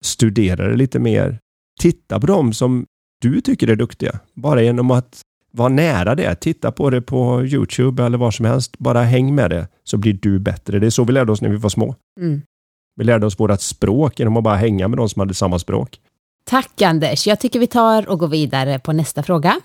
[0.06, 1.40] studera det lite mer.
[1.80, 2.86] Titta på dem som
[3.22, 4.20] du tycker är duktiga.
[4.34, 6.36] Bara genom att vara nära det.
[6.36, 8.78] Titta på det på Youtube eller var som helst.
[8.78, 10.80] Bara häng med det så blir du bättre.
[10.80, 11.96] Det är så vi lärde oss när vi var små.
[12.20, 12.42] Mm.
[12.96, 16.00] Vi lärde oss vårt språk genom att bara hänga med de som hade samma språk.
[16.46, 17.28] Tack Anders.
[17.28, 19.62] Jag tycker vi tar och går vidare på nästa fråga.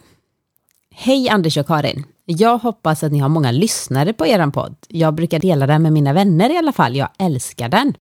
[0.94, 2.04] Hej Anders och Karin.
[2.24, 4.76] Jag hoppas att ni har många lyssnare på er podd.
[4.88, 6.96] Jag brukar dela den med mina vänner i alla fall.
[6.96, 7.94] Jag älskar den.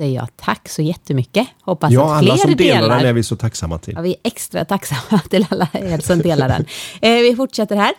[0.00, 1.48] Säger jag tack så jättemycket.
[1.62, 2.96] Hoppas Ja, att fler alla som delar delar.
[2.98, 3.94] den är vi så tacksamma till.
[3.96, 6.64] Ja, vi är extra tacksamma till alla er som delar den.
[7.02, 7.92] Eh, vi fortsätter här.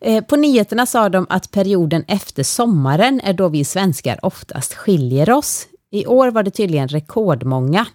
[0.00, 5.30] Eh, på nyheterna sa de att perioden efter sommaren är då vi svenskar oftast skiljer
[5.30, 5.66] oss.
[5.90, 7.86] I år var det tydligen rekordmånga.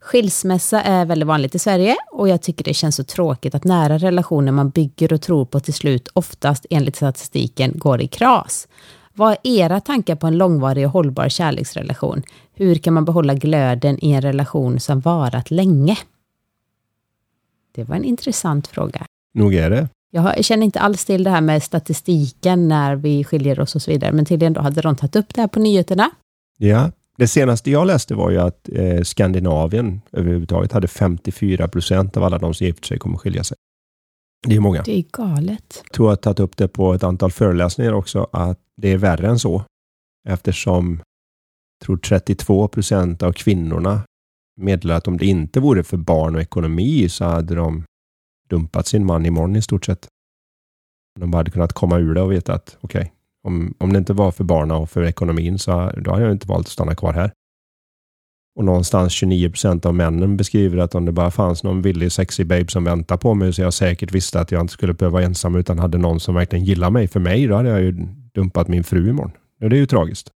[0.00, 3.98] Skilsmässa är väldigt vanligt i Sverige och jag tycker det känns så tråkigt att nära
[3.98, 8.68] relationer man bygger och tror på till slut oftast enligt statistiken går i kras.
[9.14, 12.22] Vad är era tankar på en långvarig och hållbar kärleksrelation?
[12.58, 15.98] Hur kan man behålla glöden i en relation som varat länge?
[17.74, 19.06] Det var en intressant fråga.
[19.34, 19.88] Nog är det.
[20.10, 23.90] Jag känner inte alls till det här med statistiken när vi skiljer oss och så
[23.90, 26.10] vidare, men tydligen då hade de tagit upp det här på nyheterna.
[26.56, 32.24] Ja, det senaste jag läste var ju att eh, Skandinavien överhuvudtaget hade 54 procent av
[32.24, 33.56] alla de som gifter sig kommer skilja sig.
[34.46, 34.82] Det är många.
[34.82, 35.82] Det är galet.
[35.84, 38.96] Jag tror jag har tagit upp det på ett antal föreläsningar också, att det är
[38.96, 39.62] värre än så.
[40.28, 41.00] Eftersom
[41.84, 44.02] tror 32 procent av kvinnorna
[44.58, 47.84] meddelar att om det inte vore för barn och ekonomi så hade de
[48.50, 50.06] dumpat sin man imorgon i stort sett.
[51.20, 53.12] De bara hade kunnat komma ur det och veta att okej,
[53.44, 56.48] om, om det inte var för barnen och för ekonomin så då hade jag inte
[56.48, 57.32] valt att stanna kvar här.
[58.58, 62.44] Och någonstans 29 procent av männen beskriver att om det bara fanns någon villig sexy
[62.44, 65.24] babe som väntar på mig så jag säkert visste att jag inte skulle behöva vara
[65.24, 67.08] ensam utan hade någon som verkligen gillar mig.
[67.08, 67.92] För mig då hade jag ju
[68.34, 69.32] dumpat min fru imorgon.
[69.62, 70.30] Och det är ju tragiskt.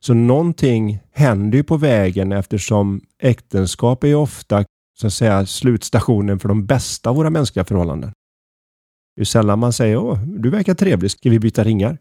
[0.00, 4.64] Så någonting händer ju på vägen eftersom äktenskap är ju ofta
[5.00, 8.12] så att säga slutstationen för de bästa av våra mänskliga förhållanden.
[9.16, 11.98] Det är sällan man säger åh, du verkar trevlig, ska vi byta ringar?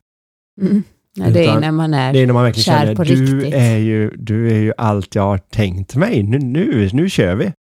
[0.62, 0.84] Mm.
[1.18, 2.14] Ja, det är när man är...
[2.14, 3.54] Det är när man verkligen Kär känner på du riktigt.
[3.54, 6.24] är, ju, du är ju allt jag har tänkt mig.
[6.24, 7.52] Nu, nu, nu kör vi.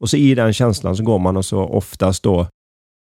[0.00, 2.48] Och så i den känslan så går man och så oftast då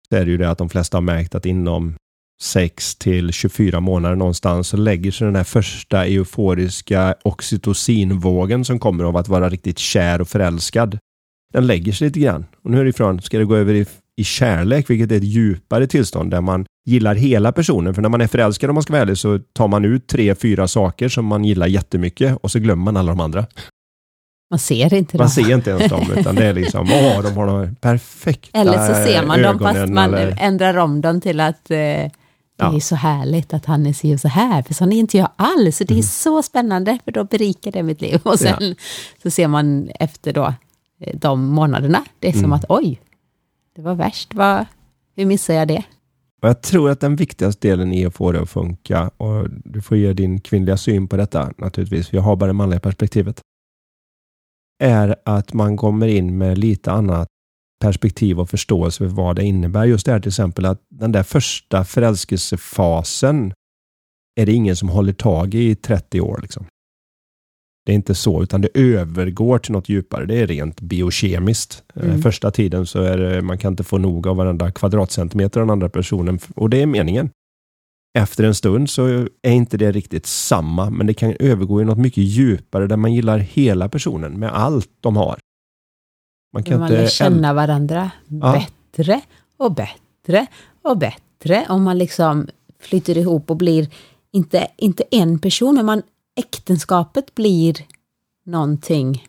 [0.09, 1.95] så är det ju det att de flesta har märkt att inom
[2.41, 9.03] 6 till 24 månader någonstans så lägger sig den här första euforiska oxytocinvågen som kommer
[9.03, 10.97] av att vara riktigt kär och förälskad.
[11.53, 12.45] Den lägger sig lite grann.
[12.63, 13.85] Och nu härifrån ska det gå över i,
[14.17, 17.93] i kärlek, vilket är ett djupare tillstånd där man gillar hela personen.
[17.95, 20.35] För när man är förälskad, om man ska vara ärlig, så tar man ut tre,
[20.35, 23.45] fyra saker som man gillar jättemycket och så glömmer man alla de andra.
[24.51, 25.29] Man ser inte Man dem.
[25.29, 28.93] ser inte ens dem, utan det är liksom, åh, de har de perfekta Eller så
[28.93, 31.77] ser man dem fast man eller- ändrar om dem till att eh,
[32.61, 32.75] det Ja.
[32.75, 35.29] är så härligt att han är si och så här, för sån är inte jag
[35.35, 35.77] alls.
[35.77, 38.19] Så det är så spännande, för då berikar det mitt liv.
[38.23, 38.75] Och sen
[39.23, 40.53] så ser man efter då
[40.99, 42.53] eh, de månaderna, det är som Mm.
[42.53, 43.01] att oj,
[43.75, 44.33] det var värst.
[44.33, 44.65] Vad,
[45.15, 45.83] hur missar jag det?
[46.41, 49.81] Och jag tror att den viktigaste delen i att få det att funka, och du
[49.81, 53.41] får ge din kvinnliga syn på detta naturligtvis, för jag har bara det manliga perspektivet,
[54.83, 57.27] är att man kommer in med lite annat
[57.81, 59.85] perspektiv och förståelse för vad det innebär.
[59.85, 63.53] Just det här till exempel att den där första förälskelsefasen
[64.39, 66.39] är det ingen som håller tag i i 30 år.
[66.41, 66.65] Liksom.
[67.85, 70.25] Det är inte så, utan det övergår till något djupare.
[70.25, 71.83] Det är rent biokemiskt.
[71.95, 72.21] Eh, Mm.
[72.21, 75.71] Första tiden så är det, man kan inte få nog av varenda kvadratcentimeter av den
[75.71, 77.29] andra personen och det är meningen.
[78.19, 81.97] Efter en stund så är inte det riktigt samma, men det kan övergå i något
[81.97, 85.39] mycket djupare där man gillar hela personen med allt de har.
[86.51, 88.51] Man kan Man inte känna varandra Ja.
[88.51, 89.21] bättre
[89.57, 90.45] och bättre
[90.81, 91.65] och bättre.
[91.69, 92.47] Om man liksom
[92.79, 93.89] flyter ihop och blir,
[94.31, 96.01] inte, inte en person, men man,
[96.35, 97.75] äktenskapet blir
[98.43, 99.27] någonting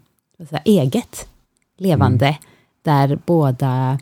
[0.49, 1.29] säga, eget,
[1.79, 2.39] levande, Mm.
[2.83, 3.99] där båda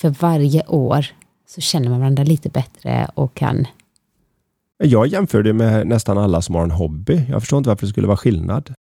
[0.00, 1.06] för varje år
[1.48, 3.66] så känner man varandra lite bättre och kan...
[4.78, 7.26] Jag jämför det med nästan alla som har en hobby.
[7.30, 8.74] Jag förstår inte varför det skulle vara skillnad.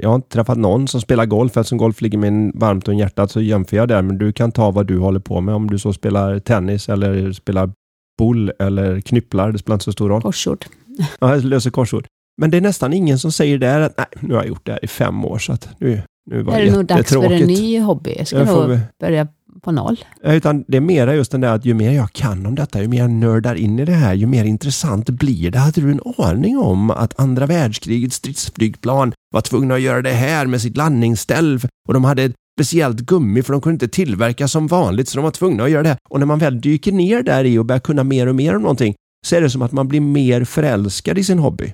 [0.00, 1.56] Jag har inte träffat någon som spelar golf.
[1.56, 4.02] Eftersom golf ligger mig varmt om hjärtat så jämför jag där.
[4.02, 5.54] Men du kan ta vad du håller på med.
[5.54, 7.70] Om du så spelar tennis eller spelar
[8.18, 9.52] boll eller knypplar.
[9.52, 10.22] Det spelar inte så stor roll.
[10.22, 10.64] Korsord.
[11.20, 12.06] Ja, jag löser korsord.
[12.40, 14.72] Men det är nästan ingen som säger där att nej, nu har jag gjort det
[14.72, 17.16] här i fem år så att nu, nu var Är det det nog dags för
[17.16, 17.60] en jättetråkigt.
[17.60, 18.14] ny hobby?
[18.18, 19.28] Jag ska nog väl- börja
[19.66, 20.04] på noll.
[20.22, 22.88] Utan det är mera just den där att ju mer jag kan om detta, ju
[22.88, 25.58] mer jag nördar in i det här, ju mer intressant blir det.
[25.58, 30.46] Hade du en aning om att andra världskrigets stridsflygplan var tvungna att göra det här
[30.46, 34.66] med sitt landningsställ och de hade ett speciellt gummi för de kunde inte tillverka som
[34.66, 35.96] vanligt så de var tvungna att göra det.
[36.08, 38.62] Och när man väl dyker ner där i och börjar kunna mer och mer om
[38.62, 38.94] någonting
[39.26, 41.72] så är det som att man blir mer förälskad i sin hobby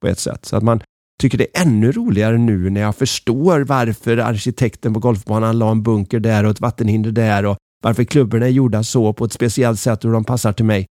[0.00, 0.44] på ett sätt.
[0.44, 0.80] Så att man,
[1.20, 5.82] tycker det är ännu roligare nu när jag förstår varför arkitekten på golfbanan la en
[5.82, 9.80] bunker där och ett vattenhinder där och varför klubborna är gjorda så på ett speciellt
[9.80, 10.86] sätt och de passar till mig.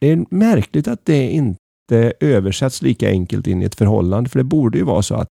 [0.00, 4.44] Det är märkligt att det inte översätts lika enkelt in i ett förhållande, för det
[4.44, 5.28] borde ju vara så att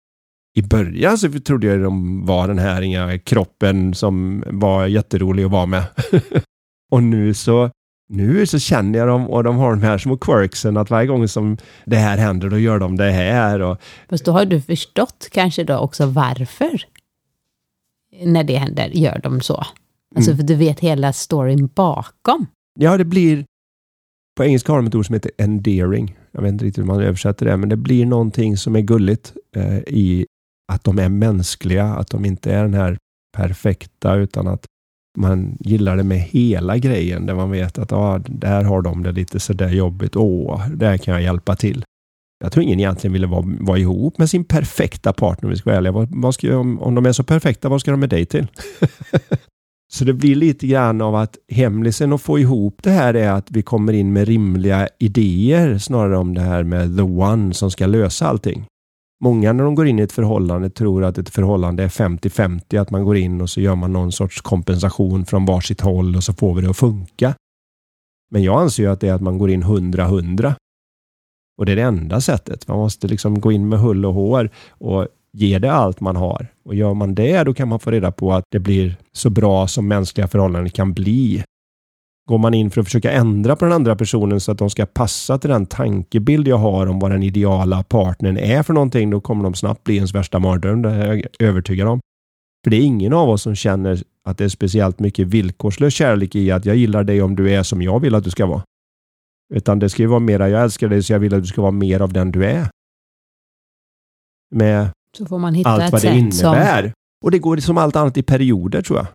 [0.54, 5.50] i början så trodde jag de var den här inga kroppen som var jätterolig att
[5.50, 5.84] vara med.
[6.92, 7.70] och nu så
[8.08, 11.28] nu så känner jag dem och de har de här små quirksen att varje gång
[11.28, 13.60] som det här händer då gör de det här.
[13.60, 13.80] Och...
[14.08, 16.84] Fast då har du förstått kanske då också varför
[18.24, 19.64] när det händer gör de så.
[20.16, 20.36] Alltså mm.
[20.36, 22.46] för du vet hela storyn bakom.
[22.80, 23.44] Ja, det blir
[24.36, 26.16] på engelska har de ett ord som heter endearing.
[26.32, 29.32] Jag vet inte riktigt hur man översätter det, men det blir någonting som är gulligt
[29.56, 30.26] eh, i
[30.72, 32.98] att de är mänskliga, att de inte är den här
[33.36, 34.66] perfekta, utan att
[35.18, 39.12] man gillar det med hela grejen, där man vet att ah, där har de det
[39.12, 40.16] lite sådär jobbigt.
[40.16, 41.84] Åh, där kan jag hjälpa till.
[42.42, 45.70] Jag tror ingen egentligen ville vara, vara ihop med sin perfekta partner, om vi ska
[45.70, 45.92] vara ärliga.
[45.92, 48.46] Vad, vad ska, om, om de är så perfekta, vad ska de med dig till?
[49.92, 53.50] så det blir lite grann av att hemlisen att få ihop det här är att
[53.50, 57.86] vi kommer in med rimliga idéer snarare om det här med the one som ska
[57.86, 58.66] lösa allting.
[59.24, 62.90] Många när de går in i ett förhållande tror att ett förhållande är 50-50, att
[62.90, 66.32] man går in och så gör man någon sorts kompensation från varsitt håll och så
[66.32, 67.34] får vi det att funka.
[68.30, 70.54] Men jag anser ju att det är att man går in 100-100.
[71.58, 72.68] Och det är det enda sättet.
[72.68, 76.46] Man måste liksom gå in med hull och hår och ge det allt man har.
[76.64, 79.66] Och gör man det, då kan man få reda på att det blir så bra
[79.66, 81.44] som mänskliga förhållanden kan bli.
[82.32, 84.86] Går man in för att försöka ändra på den andra personen så att de ska
[84.86, 89.20] passa till den tankebild jag har om vad den ideala partnern är för någonting, då
[89.20, 90.82] kommer de snabbt bli ens värsta mardröm.
[90.82, 92.00] Det är jag övertygad om.
[92.64, 96.34] För det är ingen av oss som känner att det är speciellt mycket villkorslös kärlek
[96.34, 98.62] i att jag gillar dig om du är som jag vill att du ska vara.
[99.54, 101.62] Utan det ska ju vara mera, jag älskar dig så jag vill att du ska
[101.62, 102.68] vara mer av den du är.
[104.54, 104.90] Med
[105.64, 106.82] allt vad det innebär.
[106.82, 106.92] Som...
[107.24, 109.06] Och det går som allt annat i perioder tror jag.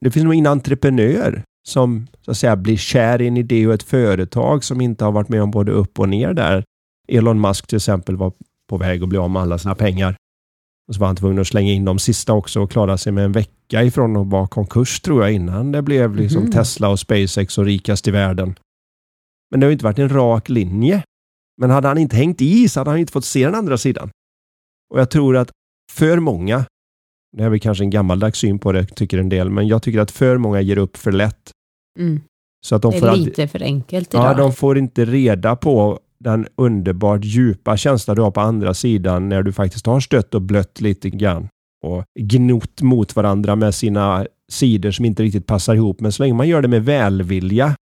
[0.00, 3.74] Det finns nog ingen entreprenör som så att säga blir kär i en idé och
[3.74, 6.64] ett företag som inte har varit med om både upp och ner där.
[7.08, 8.32] Elon Musk till exempel var
[8.68, 10.16] på väg att bli av med alla sina pengar.
[10.88, 13.24] Och så var han tvungen att slänga in de sista också och klara sig med
[13.24, 16.52] en vecka ifrån att vara konkurs tror jag innan det blev liksom mm.
[16.52, 18.58] Tesla och SpaceX och rikast i världen.
[19.50, 21.02] Men det har inte varit en rak linje.
[21.60, 24.10] Men hade han inte hängt i så hade han inte fått se den andra sidan.
[24.90, 25.50] Och jag tror att
[25.92, 26.64] för många,
[27.36, 30.00] det är väl kanske en gammaldags syn på det, tycker en del, men jag tycker
[30.00, 31.52] att för många ger upp för lätt
[31.96, 32.20] Mm.
[32.66, 34.24] Så att de det är får lite för enkelt idag.
[34.24, 39.28] Ja, de får inte reda på den underbart djupa känsla du har på andra sidan
[39.28, 41.48] när du faktiskt har stött och blött lite grann
[41.84, 46.00] och gnott mot varandra med sina sidor som inte riktigt passar ihop.
[46.00, 47.76] Men så länge man gör det med välvilja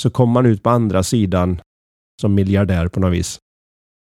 [0.00, 1.60] så kommer man ut på andra sidan
[2.20, 3.38] som miljardär på något vis.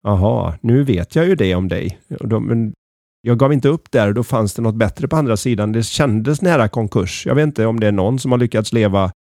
[0.03, 1.99] Jaha, nu vet jag ju det om dig.
[2.41, 2.73] Men
[3.21, 5.73] jag gav inte upp där och då fanns det något bättre på andra sidan.
[5.73, 7.27] Det kändes nära konkurs.
[7.27, 9.13] Jag vet inte om det är någon som har lyckats leva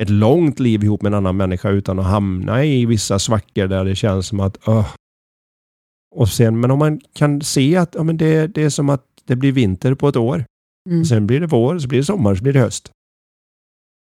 [0.00, 3.84] ett långt liv ihop med en annan människa utan att hamna i vissa svackor där
[3.84, 4.88] det känns som att uh.
[6.16, 9.06] och sen, Men om man kan se att ja, men det, det är som att
[9.24, 10.44] det blir vinter på ett år.
[10.90, 11.04] Mm.
[11.04, 12.90] Sen blir det vår, så blir det sommar, så blir det höst.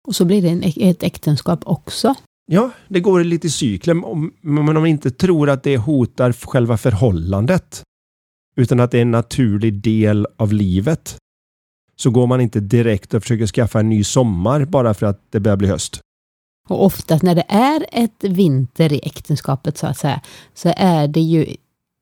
[0.08, 2.16] Och så blir det en, ett äktenskap också.
[2.52, 3.94] Ja, det går lite i cykler.
[4.42, 7.84] Men om man inte tror att det hotar själva förhållandet
[8.60, 11.18] utan att det är en naturlig del av livet.
[11.96, 15.40] Så går man inte direkt och försöker skaffa en ny sommar bara för att det
[15.40, 16.00] börjar bli höst.
[16.70, 20.22] Och oftast när det är ett vinter i äktenskapet så att säga,
[20.54, 21.56] så är det ju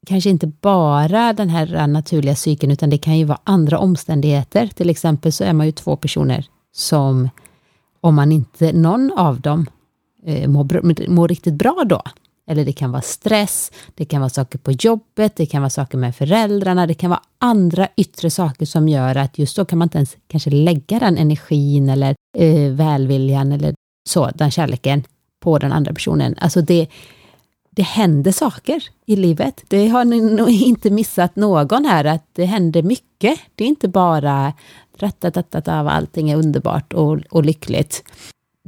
[0.08, 4.68] kanske inte bara den här naturliga cykeln, utan det kan ju vara andra omständigheter.
[4.68, 7.30] Till exempel så är man ju två personer som,
[8.02, 9.66] om man inte någon av dem
[10.26, 12.02] eh, mår, mår riktigt bra då,
[12.48, 15.98] eller det kan vara stress, det kan vara saker på jobbet, det kan vara saker
[15.98, 19.86] med föräldrarna, det kan vara andra yttre saker som gör att just då kan man
[19.86, 23.76] inte ens kanske lägga den energin eller eh, välviljan eller
[24.10, 25.04] så, den kärleken
[25.40, 26.36] på den andra personen.
[26.38, 26.88] Alltså det,
[27.70, 29.64] det händer saker i livet.
[29.68, 33.40] Det har ni nog inte missat någon här, att det händer mycket.
[33.56, 34.54] Det är inte bara
[35.68, 38.04] av allting är underbart och, och lyckligt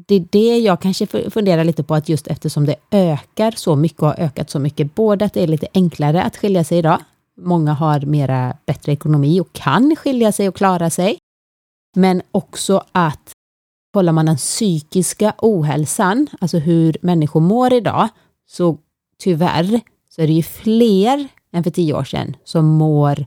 [0.10, 4.02] det är det jag kanske funderar lite på, att just eftersom det ökar så mycket
[4.02, 7.00] och har ökat så mycket, både att det är lite enklare att skilja sig idag,
[7.38, 11.18] många har mera bättre ekonomi och kan skilja sig och klara sig,
[11.96, 13.32] men också att
[13.94, 18.08] kollar man den psykiska ohälsan, alltså hur människor mår idag,
[18.48, 18.78] så
[19.18, 23.26] tyvärr så är det ju fler än för tio år sedan som mår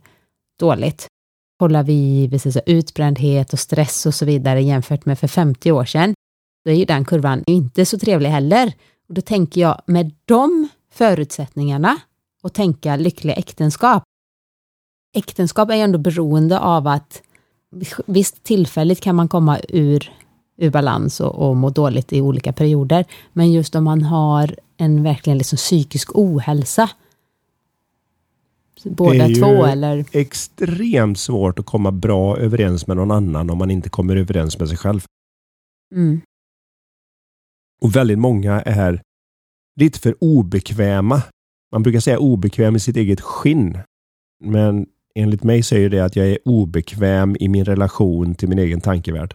[0.60, 1.06] dåligt.
[1.58, 6.14] Kollar vi, precis, utbrändhet och stress och så vidare jämfört med för 50 år sedan,
[6.64, 8.72] då är ju den kurvan inte så trevlig heller.
[9.08, 11.96] Och då tänker jag med de förutsättningarna
[12.42, 14.02] och tänka lyckliga äktenskap.
[15.14, 17.22] Äktenskap är ju ändå beroende av att
[18.06, 20.12] visst tillfälligt kan man komma ur,
[20.56, 25.02] ur balans och, och må dåligt i olika perioder, men just om man har en
[25.02, 26.90] verkligen liksom psykisk ohälsa,
[28.84, 30.04] båda två eller?
[30.12, 34.68] extremt svårt att komma bra överens med någon annan om man inte kommer överens med
[34.68, 35.00] sig själv.
[35.94, 36.20] Mm.
[37.82, 39.02] Och väldigt många är
[39.80, 41.22] lite för obekväma.
[41.72, 43.78] Man brukar säga obekväm i sitt eget skinn.
[44.44, 48.80] Men enligt mig säger det att jag är obekväm i min relation till min egen
[48.80, 49.34] tankevärld.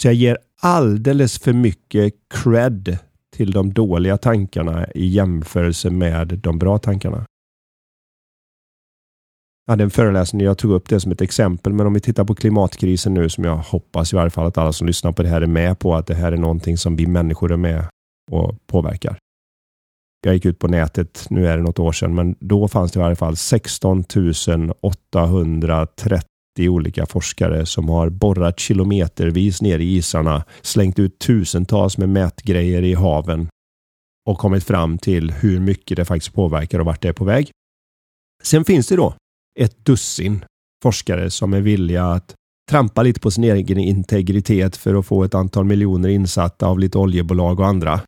[0.00, 2.98] Så jag ger alldeles för mycket cred
[3.36, 7.26] till de dåliga tankarna i jämförelse med de bra tankarna.
[9.66, 12.24] Jag hade en föreläsning jag tog upp det som ett exempel, men om vi tittar
[12.24, 15.28] på klimatkrisen nu som jag hoppas i varje fall att alla som lyssnar på det
[15.28, 17.86] här är med på att det här är någonting som vi människor är med
[18.32, 19.18] och påverkar.
[20.26, 22.98] Jag gick ut på nätet, nu är det något år sedan, men då fanns det
[22.98, 24.04] i varje fall 16
[24.80, 32.82] 830 olika forskare som har borrat kilometervis ner i isarna, slängt ut tusentals med mätgrejer
[32.82, 33.48] i haven
[34.26, 37.50] och kommit fram till hur mycket det faktiskt påverkar och vart det är på väg.
[38.42, 39.14] Sen finns det då
[39.60, 40.44] ett dussin
[40.82, 42.34] forskare som är villiga att
[42.70, 46.98] trampa lite på sin egen integritet för att få ett antal miljoner insatta av lite
[46.98, 48.00] oljebolag och andra.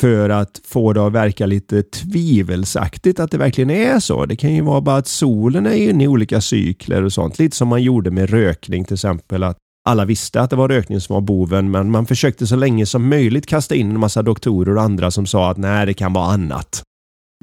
[0.00, 4.26] För att få det att verka lite tvivelsaktigt att det verkligen är så.
[4.26, 7.38] Det kan ju vara bara att solen är inne i olika cykler och sånt.
[7.38, 9.42] Lite som man gjorde med rökning till exempel.
[9.42, 9.56] Att
[9.88, 13.08] alla visste att det var rökning som var boven, men man försökte så länge som
[13.08, 16.32] möjligt kasta in en massa doktorer och andra som sa att nej, det kan vara
[16.32, 16.82] annat.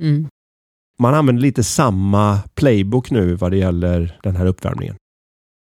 [0.01, 0.27] Mm
[0.99, 4.95] man använder lite samma playbook nu vad det gäller den här uppvärmningen.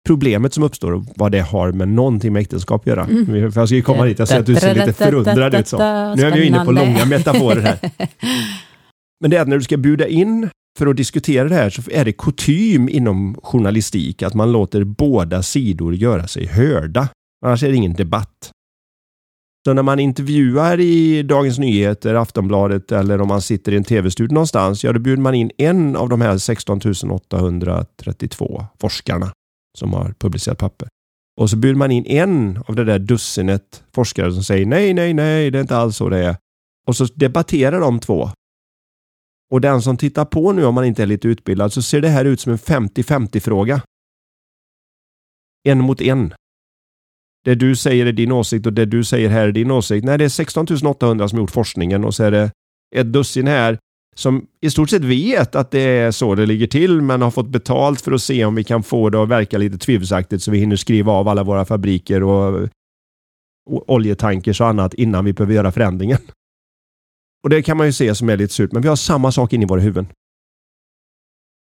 [0.07, 3.05] Problemet som uppstår och vad det har med någonting med äktenskap att göra.
[3.05, 3.51] Mm.
[3.55, 5.69] Jag ska ju komma dit, jag ser att du ser lite förundrad ut.
[5.69, 5.79] Så.
[5.79, 7.79] Nu är vi inne på långa metaforer här.
[9.21, 11.83] Men det är att när du ska bjuda in för att diskutera det här så
[11.91, 17.09] är det kutym inom journalistik att man låter båda sidor göra sig hörda.
[17.47, 18.51] Annars är det ingen debatt.
[19.65, 24.35] Så när man intervjuar i Dagens Nyheter, Aftonbladet eller om man sitter i en tv-studio
[24.35, 29.33] någonstans, ja då bjuder man in en av de här 16 832 forskarna
[29.79, 30.89] som har publicerat papper.
[31.41, 35.15] Och så bjuder man in en av det där dussinet forskare som säger nej, nej,
[35.15, 36.37] nej, det är inte alls så det är.
[36.87, 38.31] Och så debatterar de två.
[39.51, 42.09] Och den som tittar på nu, om man inte är lite utbildad, så ser det
[42.09, 43.83] här ut som en 50-50 fråga.
[45.65, 46.35] En mot en.
[47.45, 50.05] Det du säger är din åsikt och det du säger här är din åsikt.
[50.05, 52.51] Nej, det är 16 800 som gjort forskningen och så är det
[52.97, 53.79] ett dussin här
[54.15, 57.49] som i stort sett vet att det är så det ligger till men har fått
[57.49, 60.59] betalt för att se om vi kan få det att verka lite tvivelaktigt så vi
[60.59, 62.69] hinner skriva av alla våra fabriker och,
[63.71, 66.19] och oljetankers och annat innan vi behöver göra förändringen.
[67.43, 69.53] Och det kan man ju se som är lite surt, men vi har samma sak
[69.53, 70.07] inne i våra huvuden.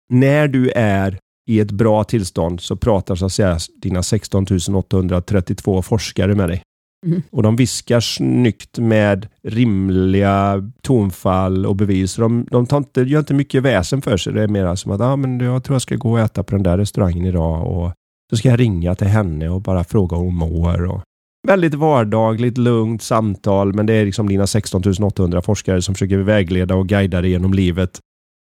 [0.09, 5.81] När du är i ett bra tillstånd så pratar så att säga dina 16 832
[5.81, 6.61] forskare med dig.
[7.05, 7.21] Mm.
[7.31, 12.15] Och de viskar snyggt med rimliga tonfall och bevis.
[12.15, 14.33] De, de tar inte, gör inte mycket väsen för sig.
[14.33, 16.55] Det är mer som att ah, men jag tror jag ska gå och äta på
[16.55, 17.91] den där restaurangen idag och
[18.29, 20.85] så ska jag ringa till henne och bara fråga hur hon mår.
[20.85, 21.01] Och
[21.47, 26.75] väldigt vardagligt, lugnt samtal, men det är liksom dina 16 800 forskare som försöker vägleda
[26.75, 27.99] och guida dig genom livet.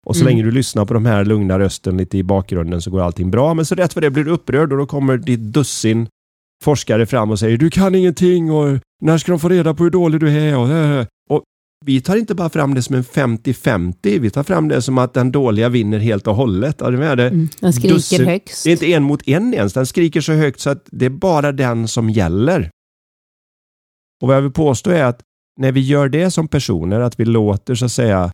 [0.07, 0.30] Och så mm.
[0.30, 3.55] länge du lyssnar på de här lugna rösten lite i bakgrunden så går allting bra.
[3.55, 6.09] Men så rätt för det blir du upprörd och då kommer ditt dussin
[6.64, 9.90] forskare fram och säger du kan ingenting och när ska de få reda på hur
[9.90, 10.59] dålig du är?
[10.59, 11.07] Och, äh.
[11.30, 11.42] och
[11.84, 15.14] vi tar inte bara fram det som en 50-50, vi tar fram det som att
[15.14, 16.76] den dåliga vinner helt och hållet.
[16.80, 18.64] Ja, det mm, den skriker dussin, högst.
[18.64, 21.11] Det är inte en mot en ens, den skriker så högt så att det är
[21.11, 22.70] bara den som gäller.
[24.22, 25.20] Och vad jag vill påstå är att
[25.61, 28.30] när vi gör det som personer, att vi låter så att säga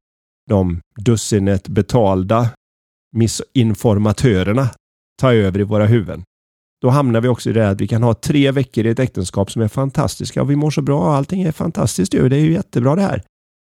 [0.49, 2.51] de dussinet betalda
[3.13, 4.69] missinformatörerna
[5.21, 6.23] ta över i våra huvuden.
[6.83, 9.51] Då hamnar vi också i det att vi kan ha tre veckor i ett äktenskap
[9.51, 12.13] som är fantastiska och vi mår så bra och allting är fantastiskt.
[12.13, 13.23] Det är ju jättebra det här.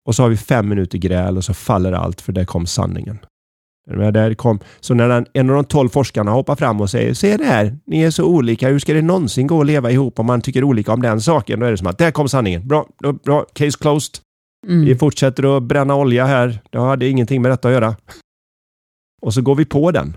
[0.05, 3.19] Och så har vi fem minuter gräl och så faller allt för där kom sanningen.
[3.89, 7.37] Där kom, så när den, en av de tolv forskarna hoppar fram och säger Se
[7.37, 10.25] det här, ni är så olika, hur ska det någonsin gå att leva ihop om
[10.25, 11.59] man tycker olika om den saken?
[11.59, 12.67] Då är det som att där kom sanningen.
[12.67, 12.87] Bra,
[13.23, 14.17] bra, case closed.
[14.67, 14.85] Mm.
[14.85, 16.61] Vi fortsätter att bränna olja här.
[16.69, 17.95] Det hade ingenting med detta att göra.
[19.21, 20.15] Och så går vi på den.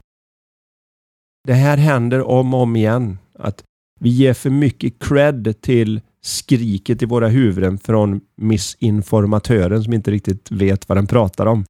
[1.48, 3.18] Det här händer om och om igen.
[3.38, 3.64] Att
[4.00, 10.50] vi ger för mycket cred till skriket i våra huvuden från missinformatören som inte riktigt
[10.50, 11.64] vet vad den pratar om.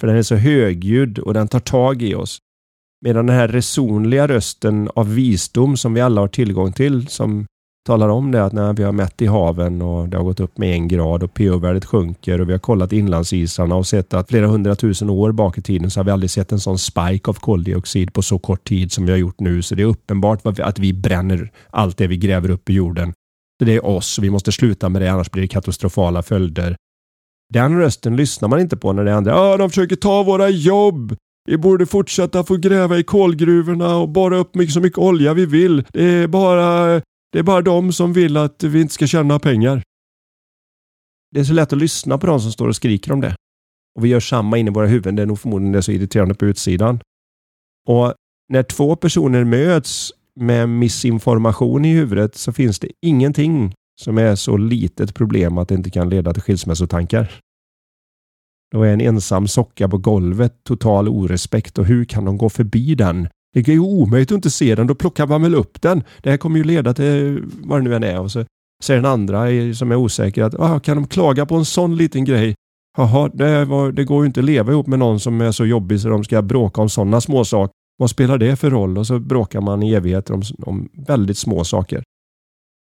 [0.00, 2.38] För den är så högljudd och den tar tag i oss.
[3.04, 7.46] Medan den här resonliga rösten av visdom som vi alla har tillgång till, som
[7.86, 10.58] talar om det att när vi har mätt i haven och det har gått upp
[10.58, 14.46] med en grad och pH-värdet sjunker och vi har kollat inlandsisarna och sett att flera
[14.46, 18.12] hundratusen år bak i tiden så har vi aldrig sett en sån spike av koldioxid
[18.12, 19.62] på så kort tid som vi har gjort nu.
[19.62, 23.12] Så det är uppenbart att vi bränner allt det vi gräver upp i jorden.
[23.64, 26.76] Det är oss och vi måste sluta med det annars blir det katastrofala följder.
[27.54, 29.30] Den rösten lyssnar man inte på när det är andra.
[29.30, 31.16] Ja, de försöker ta våra jobb.
[31.48, 35.46] Vi borde fortsätta få gräva i kolgruvorna och borra upp mycket, så mycket olja vi
[35.46, 35.84] vill.
[35.92, 37.00] Det är bara
[37.36, 39.82] det är bara de som vill att vi inte ska tjäna pengar.
[41.30, 43.34] Det är så lätt att lyssna på de som står och skriker om det.
[43.96, 45.16] Och vi gör samma inne i våra huvuden.
[45.16, 47.00] Det är nog förmodligen det så irriterande på utsidan.
[47.88, 48.14] Och
[48.48, 54.56] när två personer möts med missinformation i huvudet så finns det ingenting som är så
[54.56, 57.40] litet problem att det inte kan leda till skilsmässotankar.
[58.72, 62.94] Då är en ensam socka på golvet total orespekt och hur kan de gå förbi
[62.94, 63.28] den
[63.64, 66.02] det är ju omöjligt att inte se den, då plockar man väl upp den.
[66.22, 68.20] Det här kommer ju leda till vad det nu än är.
[68.20, 68.44] Och så
[68.84, 72.24] säger den andra som är osäker att ah, kan de klaga på en sån liten
[72.24, 72.54] grej?
[72.98, 76.00] Jaha, det, det, går ju inte att leva ihop med någon som är så jobbig
[76.00, 77.72] så de ska bråka om sådana småsaker.
[77.98, 78.98] Vad spelar det för roll?
[78.98, 82.02] Och så bråkar man i evigheter om, om väldigt små saker.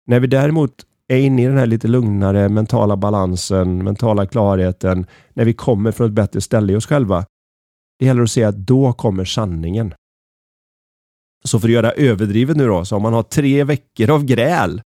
[0.07, 0.73] När vi däremot
[1.09, 6.07] är inne i den här lite lugnare mentala balansen, mentala klarheten, när vi kommer från
[6.07, 7.25] ett bättre ställe i oss själva.
[7.99, 9.95] Det gäller att se att då kommer sanningen.
[11.45, 14.81] Så för att göra överdrivet nu då, så om man har tre veckor av gräl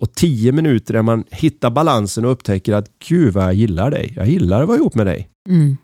[0.00, 4.12] och tio minuter där man hittar balansen och upptäcker att gud vad jag gillar dig.
[4.16, 5.28] Jag gillar att vara ihop med dig.
[5.48, 5.76] Mm.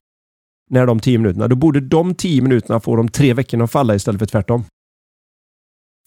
[0.71, 3.95] När de tio minuterna, då borde de tio minuterna få de tre veckorna att falla
[3.95, 4.65] istället för tvärtom.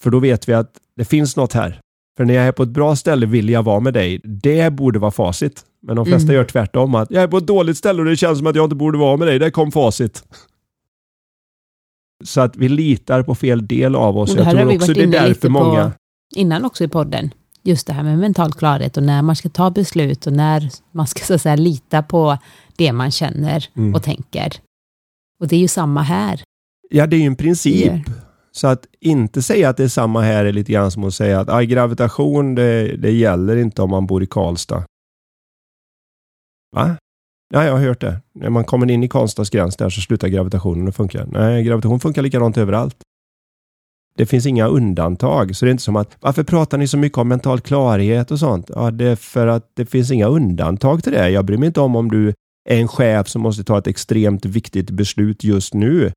[0.01, 1.79] För då vet vi att det finns något här.
[2.17, 4.21] För när jag är på ett bra ställe vill jag vara med dig.
[4.23, 5.65] Det borde vara facit.
[5.81, 6.35] Men de flesta mm.
[6.35, 6.95] gör tvärtom.
[6.95, 8.97] Att jag är på ett dåligt ställe och det känns som att jag inte borde
[8.97, 9.39] vara med dig.
[9.39, 10.23] Där kom facit.
[12.23, 14.35] Så att vi litar på fel del av oss.
[14.35, 15.91] Jag tror också det är därför många...
[16.35, 17.33] innan också i podden.
[17.63, 21.07] Just det här med mental klarhet och när man ska ta beslut och när man
[21.07, 22.37] ska så att säga lita på
[22.75, 23.95] det man känner mm.
[23.95, 24.53] och tänker.
[25.39, 26.41] Och det är ju samma här.
[26.89, 27.93] Ja, det är ju en princip.
[28.51, 31.39] Så att inte säga att det är samma här är lite grann som att säga
[31.39, 34.83] att aj, gravitation, det, det gäller inte om man bor i Karlstad.
[36.75, 36.97] Va?
[37.53, 38.21] Ja, jag har hört det.
[38.33, 41.25] När man kommer in i Karlstads gräns där så slutar gravitationen att funka.
[41.25, 42.95] Nej, gravitation funkar likadant överallt.
[44.17, 47.17] Det finns inga undantag, så det är inte som att varför pratar ni så mycket
[47.17, 48.71] om mental klarhet och sånt?
[48.75, 51.29] Ja, det är för att det finns inga undantag till det.
[51.29, 52.33] Jag bryr mig inte om om du
[52.69, 56.11] är en chef som måste ta ett extremt viktigt beslut just nu.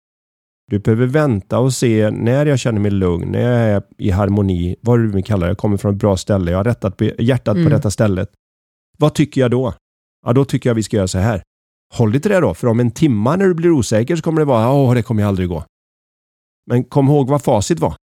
[0.71, 4.77] Du behöver vänta och se när jag känner mig lugn, när jag är i harmoni,
[4.81, 7.57] vad du vill kalla det, jag kommer från ett bra ställe, jag har rättat hjärtat
[7.57, 7.67] mm.
[7.67, 8.31] på rätta stället.
[8.99, 9.75] Vad tycker jag då?
[10.27, 11.43] Ja, då tycker jag vi ska göra så här.
[11.95, 14.41] Håll dig till det då, för om en timma när du blir osäker så kommer
[14.41, 15.65] det vara, åh, det kommer jag aldrig gå.
[16.67, 17.97] Men kom ihåg vad facit var.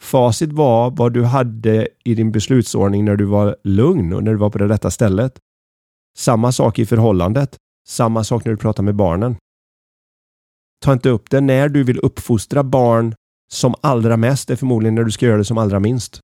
[0.00, 4.38] Facit var vad du hade i din beslutsordning när du var lugn och när du
[4.38, 5.38] var på det rätta stället.
[6.16, 7.56] Samma sak i förhållandet.
[7.88, 9.36] Samma sak när du pratar med barnen.
[10.84, 13.14] Ta inte upp det när du vill uppfostra barn
[13.52, 16.20] som allra mest är förmodligen när du ska göra det som allra minst.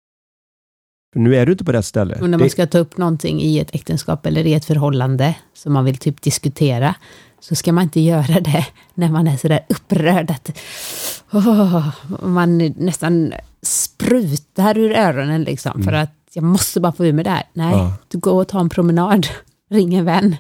[1.15, 2.19] Nu är du inte på rätt ställe.
[2.21, 5.73] Och när man ska ta upp någonting i ett äktenskap eller i ett förhållande som
[5.73, 6.95] man vill typ diskutera,
[7.41, 10.51] så ska man inte göra det när man är sådär upprörd att
[11.31, 11.89] oh,
[12.23, 13.33] man nästan
[13.63, 15.85] sprutar ur öronen liksom, mm.
[15.85, 17.43] för att jag måste bara få ur mig det här.
[17.53, 17.93] Nej, ja.
[18.09, 19.27] du går och tar en promenad,
[19.71, 20.37] ring en vän,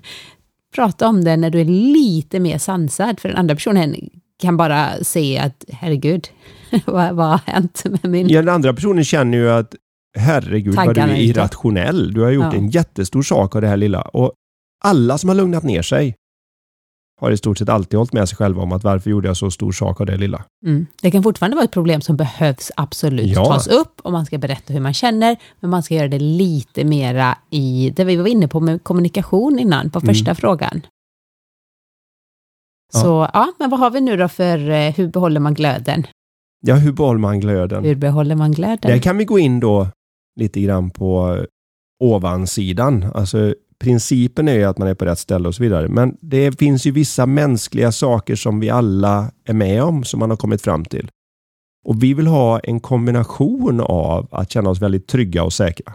[0.74, 3.96] prata om det när du är lite mer sansad, för den andra personen
[4.40, 6.28] kan bara se att herregud,
[6.84, 8.28] vad, vad har hänt med min...
[8.28, 9.74] Ja, den andra personen känner ju att
[10.18, 12.12] herregud vad du är irrationell.
[12.12, 12.58] Du har gjort ja.
[12.58, 14.02] en jättestor sak av det här lilla.
[14.02, 14.32] Och
[14.84, 16.14] alla som har lugnat ner sig
[17.20, 19.50] har i stort sett alltid hållit med sig själva om att varför gjorde jag så
[19.50, 20.44] stor sak av det lilla.
[20.66, 20.86] Mm.
[21.02, 23.44] Det kan fortfarande vara ett problem som behövs absolut ja.
[23.44, 26.84] tas upp och man ska berätta hur man känner, men man ska göra det lite
[26.84, 30.36] mera i det vi var inne på med kommunikation innan, på första mm.
[30.36, 30.86] frågan.
[32.92, 33.30] Så ja.
[33.32, 36.06] ja, men vad har vi nu då för eh, hur behåller man glöden?
[36.66, 37.84] Ja, hur behåller man glöden?
[37.84, 38.90] Hur behåller man glöden?
[38.90, 39.88] Där kan vi gå in då
[40.41, 41.45] lite grann på
[42.01, 43.07] ovansidan.
[43.14, 45.88] Alltså principen är ju att man är på rätt ställe och så vidare.
[45.88, 50.30] Men det finns ju vissa mänskliga saker som vi alla är med om som man
[50.30, 51.11] har kommit fram till.
[51.84, 55.93] Och vi vill ha en kombination av att känna oss väldigt trygga och säkra.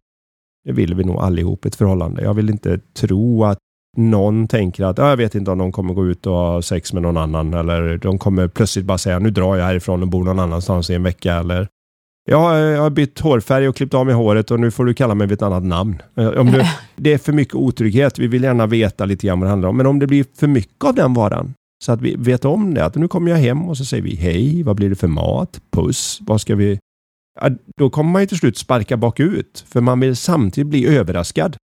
[0.66, 2.24] Det vill vi nog allihop i ett förhållande.
[2.24, 3.58] Jag vill inte tro att
[3.98, 7.04] någon tänker att jag vet inte om de kommer gå ut och ha sex med
[7.04, 10.40] någon annan eller de kommer plötsligt bara säga nu drar jag härifrån och bor någon
[10.40, 11.68] annanstans i en vecka eller
[12.28, 15.16] Ja, jag har bytt hårfärg och klippt av mig håret och nu får du kalla
[15.16, 16.02] mig vid ett annat namn.
[16.16, 19.48] Eh, om det, det är för mycket otrygghet, vi vill gärna veta lite grann vad
[19.48, 19.78] det handlar om.
[19.78, 21.54] Men om det blir för mycket av den varan,
[21.84, 24.16] så att vi vet om det, att nu kommer jag hem och så säger vi
[24.16, 26.80] hej, vad blir det för mat, puss, vad ska vi,
[27.42, 29.66] ja, då kommer man ju till slut sparka bakut.
[29.68, 31.58] För man vill samtidigt bli överraskad.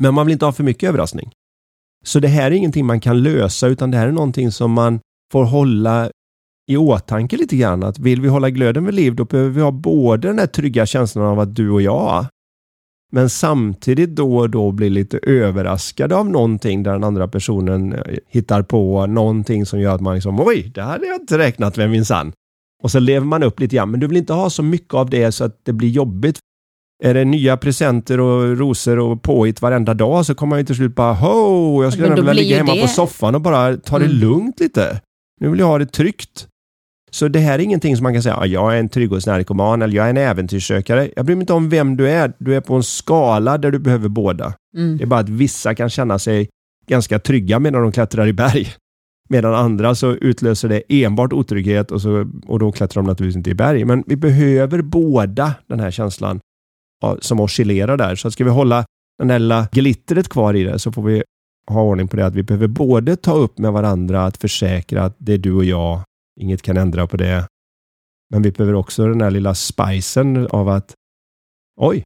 [0.00, 1.30] Men man vill inte ha för mycket överraskning.
[2.04, 5.00] Så det här är ingenting man kan lösa utan det här är någonting som man
[5.32, 6.10] får hålla
[6.68, 7.82] i åtanke lite grann.
[7.82, 10.86] Att vill vi hålla glöden vid liv då behöver vi ha både den här trygga
[10.86, 12.26] känslan av att du och jag
[13.12, 18.00] men samtidigt då och då bli lite överraskade av någonting där den andra personen eh,
[18.28, 21.90] hittar på någonting som gör att man liksom oj, det hade jag inte räknat med
[21.90, 22.32] minsann.
[22.82, 25.10] Och så lever man upp lite grann, men du vill inte ha så mycket av
[25.10, 26.38] det så att det blir jobbigt.
[27.04, 30.74] Är det nya presenter och rosor och påhitt varenda dag så kommer man ju till
[30.74, 32.82] slut bara ho, jag skulle vilja ligga hemma det...
[32.82, 34.16] på soffan och bara ta det mm.
[34.16, 35.00] lugnt lite.
[35.40, 36.48] Nu vill jag ha det tryggt.
[37.10, 40.06] Så det här är ingenting som man kan säga, jag är en trygghetsnarkoman eller jag
[40.06, 41.10] är en äventyrssökare.
[41.16, 42.32] Jag bryr mig inte om vem du är.
[42.38, 44.54] Du är på en skala där du behöver båda.
[44.76, 44.96] Mm.
[44.96, 46.48] Det är bara att vissa kan känna sig
[46.86, 48.68] ganska trygga medan de klättrar i berg.
[49.30, 53.50] Medan andra så utlöser det enbart otrygghet och, så, och då klättrar de naturligtvis inte
[53.50, 53.84] i berg.
[53.84, 56.40] Men vi behöver båda den här känslan
[57.20, 58.16] som oscillerar där.
[58.16, 58.84] Så ska vi hålla
[59.18, 61.22] den där lilla glittret kvar i det så får vi
[61.70, 65.16] ha ordning på det att vi behöver både ta upp med varandra att försäkra att
[65.18, 66.00] det är du och jag
[66.38, 67.46] Inget kan ändra på det.
[68.30, 70.94] Men vi behöver också den här lilla spicen av att
[71.80, 72.02] oj,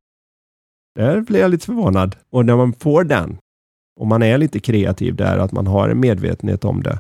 [0.95, 2.17] där blir jag lite förvånad.
[2.31, 3.39] Och när man får den,
[4.01, 6.99] och man är lite kreativ där, att man har en medvetenhet om det,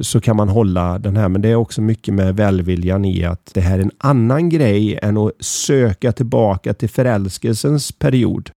[0.00, 1.28] så kan man hålla den här.
[1.28, 4.98] Men det är också mycket med välviljan i att det här är en annan grej
[5.02, 8.50] än att söka tillbaka till förälskelsens period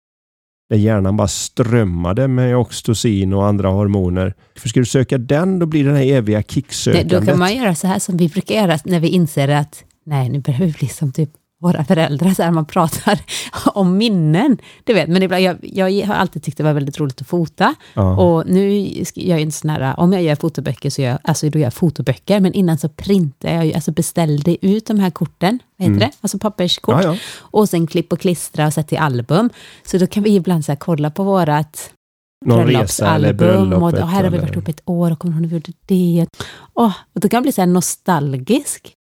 [0.72, 4.34] där hjärnan bara strömmade med oxytocin och andra hormoner.
[4.58, 7.20] För ska du söka den, då blir det här eviga kicksökandet.
[7.20, 10.30] Då kan man göra så här som vi brukar göra när vi inser att nej,
[10.30, 11.30] nu börjar vi bli som typ
[11.62, 13.20] våra föräldrar, så här man pratar
[13.74, 14.58] om minnen.
[14.84, 15.58] Du vet, men ibland, jag,
[15.92, 17.76] jag har alltid tyckt det var väldigt roligt att fota.
[17.94, 18.18] Ja.
[18.18, 18.80] Och nu
[19.16, 21.66] gör jag inte sån här, om jag gör fotoböcker så gör jag, alltså då gör
[21.66, 25.98] jag fotoböcker, men innan så printar jag, alltså beställde ut de här korten, vad heter
[25.98, 26.10] mm.
[26.10, 26.12] det?
[26.22, 27.04] Alltså papperskort.
[27.04, 27.18] Ja, ja.
[27.38, 29.50] Och sen klipp och klistra och sätta i album.
[29.86, 31.94] Så då kan vi ibland så här, kolla på vårat
[32.46, 34.00] någon resa eller bröllopet.
[34.00, 35.72] Och, och här har vi varit uppe ett år och kommer ihåg när vi gjorde
[35.86, 36.28] det.
[36.74, 38.94] Oh, och då kan jag bli så här nostalgisk.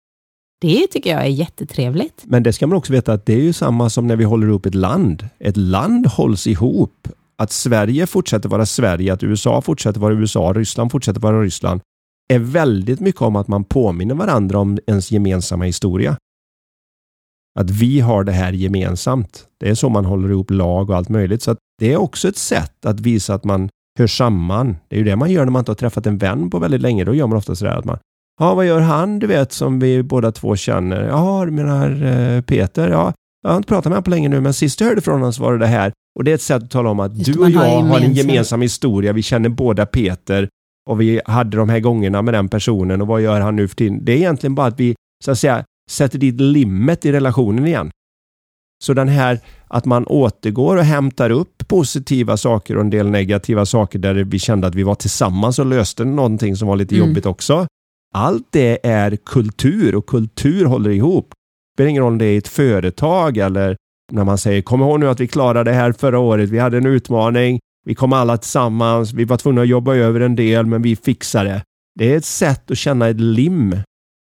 [0.60, 2.24] Det tycker jag är jättetrevligt.
[2.26, 4.48] Men det ska man också veta att det är ju samma som när vi håller
[4.48, 5.28] upp ett land.
[5.38, 7.08] Ett land hålls ihop.
[7.36, 11.80] Att Sverige fortsätter vara Sverige, att USA fortsätter vara USA, Ryssland fortsätter vara Ryssland
[12.28, 16.16] är väldigt mycket om att man påminner varandra om ens gemensamma historia.
[17.58, 19.46] Att vi har det här gemensamt.
[19.60, 21.42] Det är så man håller ihop lag och allt möjligt.
[21.42, 24.76] Så det är också ett sätt att visa att man hör samman.
[24.88, 26.80] Det är ju det man gör när man inte har träffat en vän på väldigt
[26.80, 27.04] länge.
[27.04, 27.98] Då gör man ofta sådär att man
[28.38, 31.08] Ja, vad gör han, du vet, som vi båda två känner?
[31.08, 32.88] Ja, du menar eh, Peter?
[32.88, 33.12] Ja,
[33.42, 35.32] jag har inte pratat med honom på länge nu, men sist jag hörde från honom
[35.32, 35.92] så var det det här.
[36.18, 38.00] Och det är ett sätt att tala om att Just du och jag har, har
[38.00, 39.12] en gemensam historia.
[39.12, 40.48] Vi känner båda Peter
[40.90, 43.76] och vi hade de här gångerna med den personen och vad gör han nu för
[43.76, 44.04] tiden?
[44.04, 47.90] Det är egentligen bara att vi, så att säga, sätter dit limmet i relationen igen.
[48.84, 53.66] Så den här att man återgår och hämtar upp positiva saker och en del negativa
[53.66, 57.08] saker där vi kände att vi var tillsammans och löste någonting som var lite mm.
[57.08, 57.66] jobbigt också.
[58.14, 61.28] Allt det är kultur och kultur håller ihop.
[61.30, 63.76] Det spelar ingen roll om det är ett företag eller
[64.12, 66.50] när man säger kom ihåg nu att vi klarade det här förra året.
[66.50, 67.60] Vi hade en utmaning.
[67.86, 69.12] Vi kom alla tillsammans.
[69.12, 71.62] Vi var tvungna att jobba över en del, men vi fixade det.
[71.98, 73.70] Det är ett sätt att känna ett lim.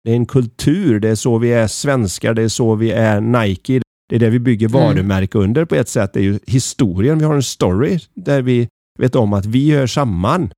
[0.04, 1.00] Det är en kultur.
[1.00, 2.34] Det är så vi är svenskar.
[2.34, 3.80] Det är så vi är Nike.
[4.08, 4.80] Det är det vi bygger mm.
[4.80, 6.12] varumärke under på ett sätt.
[6.12, 7.18] Det är ju historien.
[7.18, 8.68] Vi har en story där vi
[8.98, 10.50] vet om att vi hör samman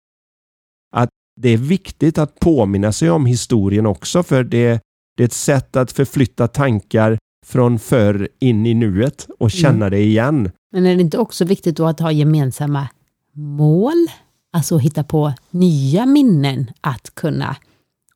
[1.37, 4.80] det är viktigt att påminna sig om historien också för det,
[5.16, 9.91] det är ett sätt att förflytta tankar från förr in i nuet och känna mm.
[9.91, 10.51] det igen.
[10.72, 12.89] Men är det inte också viktigt då att ha gemensamma
[13.32, 14.07] mål?
[14.53, 17.57] Alltså hitta på nya minnen att kunna,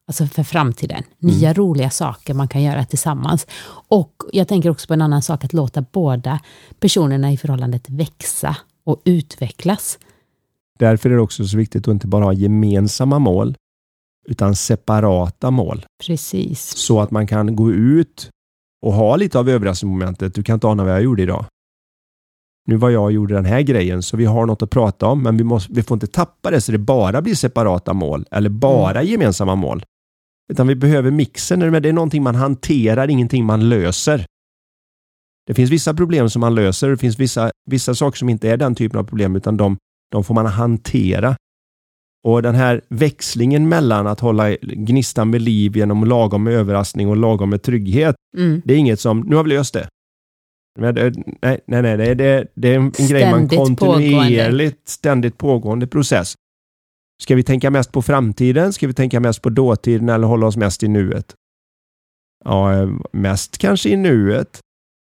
[0.06, 1.34] alltså för framtiden, mm.
[1.34, 3.46] nya roliga saker man kan göra tillsammans.
[3.88, 6.40] Och jag tänker också på en annan sak, att låta båda
[6.80, 9.98] personerna i förhållandet växa och utvecklas.
[10.78, 13.56] Därför är det också så viktigt att inte bara ha gemensamma mål,
[14.28, 15.84] utan separata mål.
[16.06, 16.76] Precis.
[16.76, 18.30] Så att man kan gå ut
[18.86, 20.34] och ha lite av överraskningsmomentet.
[20.34, 21.44] Du kan inte ana vad jag gjorde idag.
[22.66, 25.22] Nu var jag och gjorde den här grejen, så vi har något att prata om,
[25.22, 28.50] men vi, måste, vi får inte tappa det så det bara blir separata mål eller
[28.50, 29.06] bara mm.
[29.06, 29.84] gemensamma mål.
[30.52, 34.26] Utan vi behöver mixen, det är någonting man hanterar, ingenting man löser.
[35.46, 38.56] Det finns vissa problem som man löser, det finns vissa, vissa saker som inte är
[38.56, 39.76] den typen av problem, utan de
[40.10, 41.36] de får man hantera.
[42.24, 47.16] Och den här växlingen mellan att hålla gnistan vid liv genom lagom med överraskning och
[47.16, 48.16] lagom med trygghet.
[48.36, 48.62] Mm.
[48.64, 49.88] Det är inget som, nu har vi löst det.
[50.78, 50.92] Nej,
[51.42, 54.72] nej, nej, det, det, det är en ständigt grej man kontinuerligt, pågående.
[54.84, 56.34] ständigt pågående process.
[57.22, 58.72] Ska vi tänka mest på framtiden?
[58.72, 61.34] Ska vi tänka mest på dåtiden eller hålla oss mest i nuet?
[62.44, 62.70] Ja,
[63.12, 64.60] mest kanske i nuet.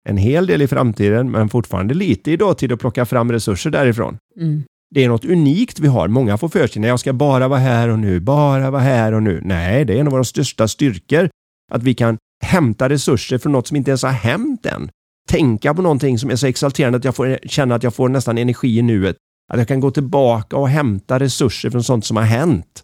[0.09, 4.18] en hel del i framtiden, men fortfarande lite i dåtid att plocka fram resurser därifrån.
[4.36, 4.62] Mm.
[4.95, 6.09] Det är något unikt vi har.
[6.09, 9.12] Många får för sig, när jag ska bara vara här och nu, bara vara här
[9.12, 9.41] och nu.
[9.45, 11.28] Nej, det är en av våra största styrkor.
[11.72, 14.91] Att vi kan hämta resurser från något som inte ens har hänt än.
[15.28, 18.38] Tänka på någonting som är så exalterande att jag får känna att jag får nästan
[18.38, 19.16] energi i nuet.
[19.53, 22.82] Att jag kan gå tillbaka och hämta resurser från sånt som har hänt.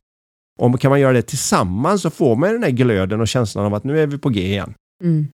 [0.58, 3.74] Om kan man göra det tillsammans så får man den här glöden och känslan av
[3.74, 4.74] att nu är vi på G igen.
[5.04, 5.28] Mm.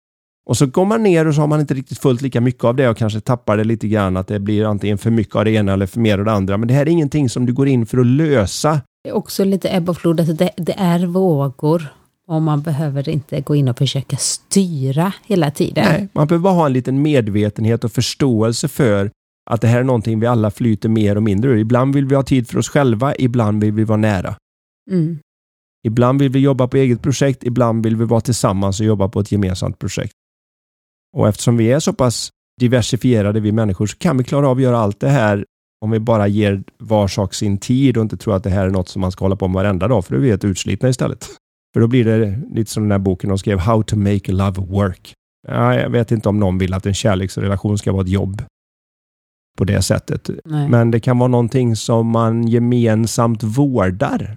[0.49, 2.76] Och så går man ner och så har man inte riktigt fullt lika mycket av
[2.76, 5.51] det och kanske tappar det lite grann att det blir antingen för mycket av det
[5.51, 6.57] ena eller för mer av det andra.
[6.57, 8.80] Men det här är ingenting som du går in för att lösa.
[9.05, 11.86] Det är också lite ebb och flod, alltså det, det är vågor
[12.28, 15.84] och man behöver inte gå in och försöka styra hela tiden.
[15.84, 19.11] Nej, man behöver bara ha en liten medvetenhet och förståelse för
[19.51, 21.57] att det här är någonting vi alla flyter mer och mindre ur.
[21.57, 24.34] Ibland vill vi ha tid för oss själva, ibland vill vi vara nära.
[24.90, 25.18] Mm.
[25.84, 29.20] Ibland vill vi jobba på eget projekt, ibland vill vi vara tillsammans och jobba på
[29.20, 30.12] ett gemensamt projekt.
[31.17, 34.63] Och eftersom vi är så pass diversifierade vi människor så kan vi klara av att
[34.63, 35.45] göra allt det här
[35.83, 38.71] om vi bara ger var sak sin tid och inte tror att det här är
[38.71, 40.89] något som man ska hålla på med varenda dag, för då är vi helt utslitna
[40.89, 41.27] istället.
[41.75, 44.61] För då blir det lite som den här boken de skrev, How to make love
[44.61, 45.15] work.
[45.49, 48.43] Ja, jag vet inte om någon vill att en kärleksrelation ska vara ett jobb
[49.59, 50.31] på det sättet.
[50.45, 50.69] Nej.
[50.69, 54.37] Men det kan vara någonting som man gemensamt vårdar.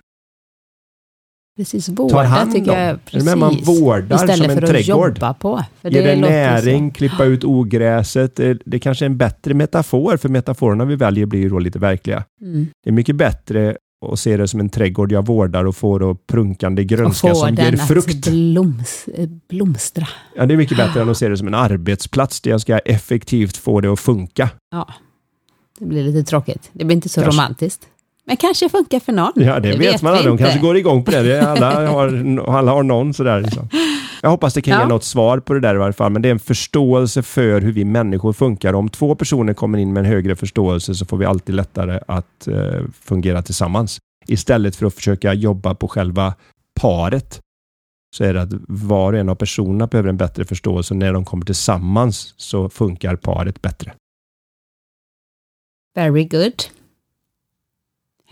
[1.58, 2.78] Precis, Tar vårda hand tycker om.
[2.78, 2.86] jag.
[2.88, 3.26] Är du Precis.
[3.26, 3.38] med?
[3.38, 5.10] Man vårdar Istället som en för att trädgård.
[5.18, 5.64] jobba på.
[5.82, 6.96] För Ge det näring, så.
[6.98, 8.36] klippa ut ogräset.
[8.36, 11.80] Det, det kanske är en bättre metafor, för metaforerna vi väljer blir ju då lite
[11.80, 12.24] verkliga.
[12.42, 12.68] Mm.
[12.84, 13.78] Det är mycket bättre
[14.12, 17.72] att se det som en trädgård jag vårdar och får då prunkande grönska som ger
[17.72, 18.28] den att frukt.
[18.30, 20.08] bloms, eh, blomstra.
[20.36, 22.78] Ja, det är mycket bättre än att se det som en arbetsplats där jag ska
[22.78, 24.50] effektivt få det att funka.
[24.72, 24.88] Ja,
[25.80, 26.70] det blir lite tråkigt.
[26.74, 27.42] Det blir inte så Kanske.
[27.42, 27.88] romantiskt.
[28.28, 29.32] Men kanske funkar för någon.
[29.36, 30.32] Ja, det, vet, man aldrig.
[30.32, 31.24] De kanske går igång på det.
[31.24, 31.48] det.
[31.52, 32.08] Alla har,
[32.58, 33.42] alla har någon sådär.
[33.42, 33.70] Liksom.
[34.22, 34.82] Jag hoppas det kan Ja.
[34.82, 37.62] ge något svar på det där i varje fall, men det är en förståelse för
[37.62, 38.74] hur vi människor funkar.
[38.74, 42.48] Om två personer kommer in med en högre förståelse så får vi alltid lättare att
[42.48, 43.98] eh, fungera tillsammans.
[44.28, 46.34] Istället för att försöka jobba på själva
[46.82, 47.40] paret
[48.16, 50.94] så är det att var och en av personerna behöver en bättre förståelse.
[50.94, 53.94] När de kommer tillsammans så funkar paret bättre.
[55.96, 56.54] Very good.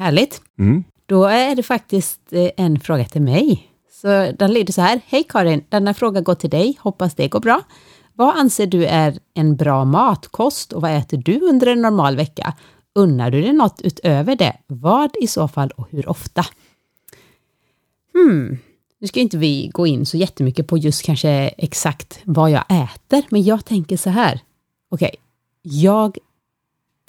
[0.04, 0.42] Härligt.
[0.60, 0.84] Mm.
[1.06, 3.68] Då är det faktiskt eh, en fråga till mig.
[4.02, 5.02] Så den lyder så här.
[5.06, 6.78] Hej Karin, denna fråga går till dig.
[6.80, 7.62] Hoppas det går bra.
[8.14, 12.54] Vad anser du är en bra matkost och vad äter du under en normal vecka?
[12.96, 14.58] Unnar du dig något utöver det?
[14.68, 16.46] Vad i så fall och hur ofta?
[18.14, 18.58] Hmm,
[19.00, 23.24] nu ska inte vi gå in så jättemycket på just kanske exakt vad jag äter,
[23.30, 24.40] men jag tänker så här.
[24.90, 25.16] Okej,
[25.62, 26.18] jag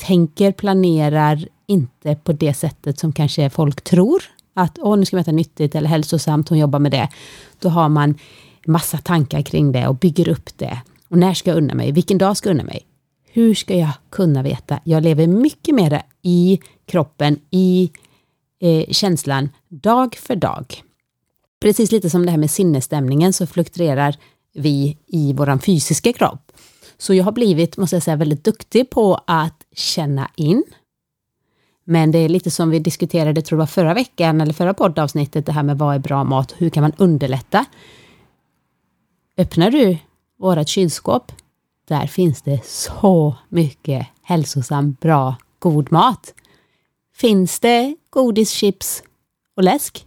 [0.07, 4.23] tänker, planerar inte på det sättet som kanske folk tror.
[4.55, 7.09] Att åh, nu ska vi äta nyttigt eller hälsosamt, hon jobbar med det.
[7.59, 8.19] Då har man
[8.67, 10.79] massa tankar kring det och bygger upp det.
[11.09, 11.93] Och när ska jag unna mig?
[11.93, 12.87] Vilken dag ska jag unna mig?
[13.33, 14.81] Hur ska jag kunna veta?
[14.85, 17.91] Jag lever mycket mer i kroppen, i
[18.61, 20.83] eh, känslan, dag för dag.
[21.61, 24.17] Precis lite som det här med sinnesstämningen så fluktuerar
[24.55, 26.53] vi i vår fysiska kropp.
[26.99, 30.65] Så jag har blivit, måste jag säga, väldigt duktig på att känna in.
[31.85, 35.47] Men det är lite som vi diskuterade, tror jag var förra veckan eller förra poddavsnittet,
[35.47, 37.65] det här med vad är bra mat, hur kan man underlätta?
[39.37, 39.99] Öppnar du
[40.39, 41.33] vårat kylskåp,
[41.89, 46.35] där finns det så mycket hälsosam, bra, god mat.
[47.17, 49.03] Finns det godis, chips
[49.57, 50.07] och läsk?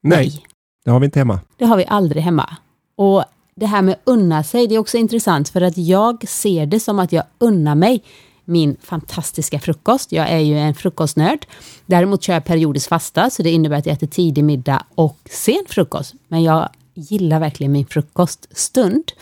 [0.00, 0.46] Nej,
[0.84, 1.40] det har vi inte hemma.
[1.56, 2.56] Det har vi aldrig hemma.
[2.96, 6.80] Och det här med unna sig, det är också intressant för att jag ser det
[6.80, 8.02] som att jag unnar mig
[8.48, 10.12] min fantastiska frukost.
[10.12, 11.46] Jag är ju en frukostnörd.
[11.86, 15.64] Däremot kör jag periodiskt fasta, så det innebär att jag äter tidig middag och sen
[15.68, 16.14] frukost.
[16.28, 19.12] Men jag gillar verkligen min frukoststund.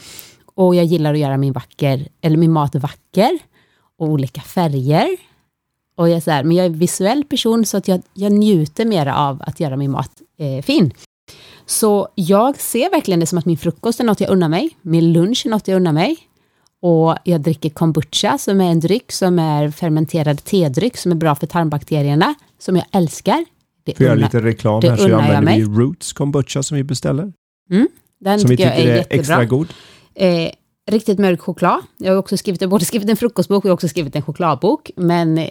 [0.55, 3.39] Och jag gillar att göra min, vacker, eller min mat vacker
[3.99, 5.17] och olika färger.
[5.97, 8.33] Och jag är så här, men jag är en visuell person så att jag, jag
[8.33, 10.93] njuter mer av att göra min mat eh, fin.
[11.67, 15.13] Så jag ser verkligen det som att min frukost är något jag unnar mig, min
[15.13, 16.17] lunch är något jag unnar mig
[16.87, 21.35] och jag dricker kombucha som är en dryck som är fermenterad tedryck som är bra
[21.35, 23.45] för tarmbakterierna, som jag älskar.
[23.85, 25.79] Det Får jag lite reklam här så jag använder vi mig.
[25.85, 27.33] Roots kombucha som vi beställer.
[28.21, 29.21] Den Som vi tycker jag tycker är är jättebra.
[29.21, 29.69] extra god.
[30.15, 30.51] Eh,
[30.91, 31.81] riktigt mörk choklad.
[31.97, 34.91] Jag har också skrivit, jag både skrivit en frukostbok och jag också skrivit en chokladbok,
[34.97, 35.49] men eh,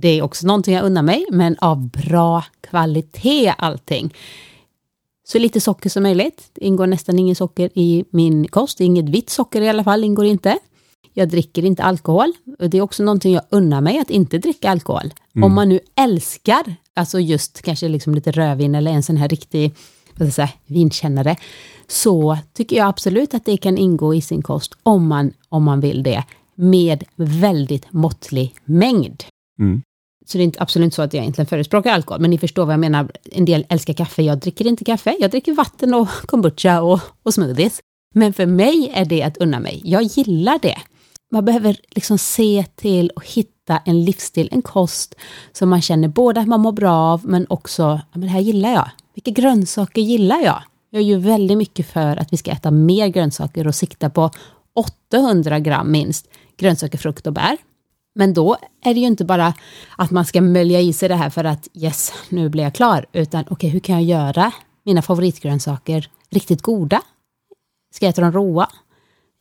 [0.00, 4.14] det är också någonting jag unnar mig, men av bra kvalitet allting.
[5.32, 6.50] Så lite socker som möjligt.
[6.52, 8.80] Det ingår nästan ingen socker i min kost.
[8.80, 10.58] Inget vitt socker i alla fall ingår inte.
[11.12, 12.32] Jag dricker inte alkohol.
[12.58, 15.14] Det är också någonting jag unnar mig, att inte dricka alkohol.
[15.42, 19.74] Om man nu älskar, alltså just kanske liksom lite rödvin eller en sån här riktig
[20.14, 21.36] vad ska jag säga, vinkännare,
[21.88, 25.80] så tycker jag absolut att det kan ingå i sin kost om man, om man
[25.80, 26.24] vill det,
[26.54, 29.24] med väldigt måttlig mängd.
[29.58, 29.82] Mm.
[30.30, 32.64] Så det är inte, absolut inte så att jag egentligen förespråkar alkohol, men ni förstår
[32.66, 33.10] vad jag menar.
[33.32, 35.16] En del älskar kaffe, jag dricker inte kaffe.
[35.20, 37.80] Jag dricker vatten och kombucha och, och smoothies.
[38.14, 39.80] Men för mig är det att unna mig.
[39.84, 40.78] Jag gillar det.
[41.32, 45.14] Man behöver liksom se till och hitta en livsstil, en kost
[45.52, 48.40] som man känner både att man mår bra av, men också, ja men det här
[48.40, 48.90] gillar jag.
[49.14, 50.62] Vilka grönsaker gillar jag?
[50.90, 54.30] Jag är ju väldigt mycket för att vi ska äta mer grönsaker och sikta på
[55.10, 57.56] 800 gram minst grönsaker, frukt och bär.
[58.14, 59.54] Men då är det ju inte bara
[59.96, 63.06] att man ska mölja i sig det här för att yes, nu blir jag klar,
[63.12, 64.52] utan okej, okay, hur kan jag göra
[64.84, 67.02] mina favoritgrönsaker riktigt goda?
[67.94, 68.68] Ska jag äta dem råa?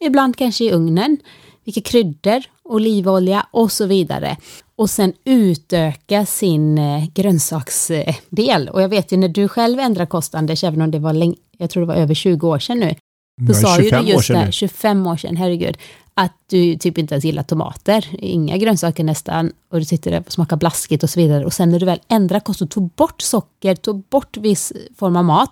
[0.05, 1.17] Ibland kanske i ugnen.
[1.65, 4.38] Vilka kryddor, olivolja och så vidare.
[4.76, 8.70] Och sen utöka sin eh, grönsaksdel.
[8.70, 11.36] Och jag vet ju när du själv ändrade kost, Anders, även om det var länge,
[11.57, 12.95] jag tror det var över 20 år sedan nu.
[13.41, 15.78] Då sa ju du just det, 25 år sedan, herregud,
[16.20, 20.32] att du typ inte ens gillar tomater, inga grönsaker nästan, och du sitter där och
[20.32, 21.45] smakar blaskigt och så vidare.
[21.45, 25.15] Och sen när du väl ändrade kost och tog bort socker, tog bort viss form
[25.15, 25.49] av mat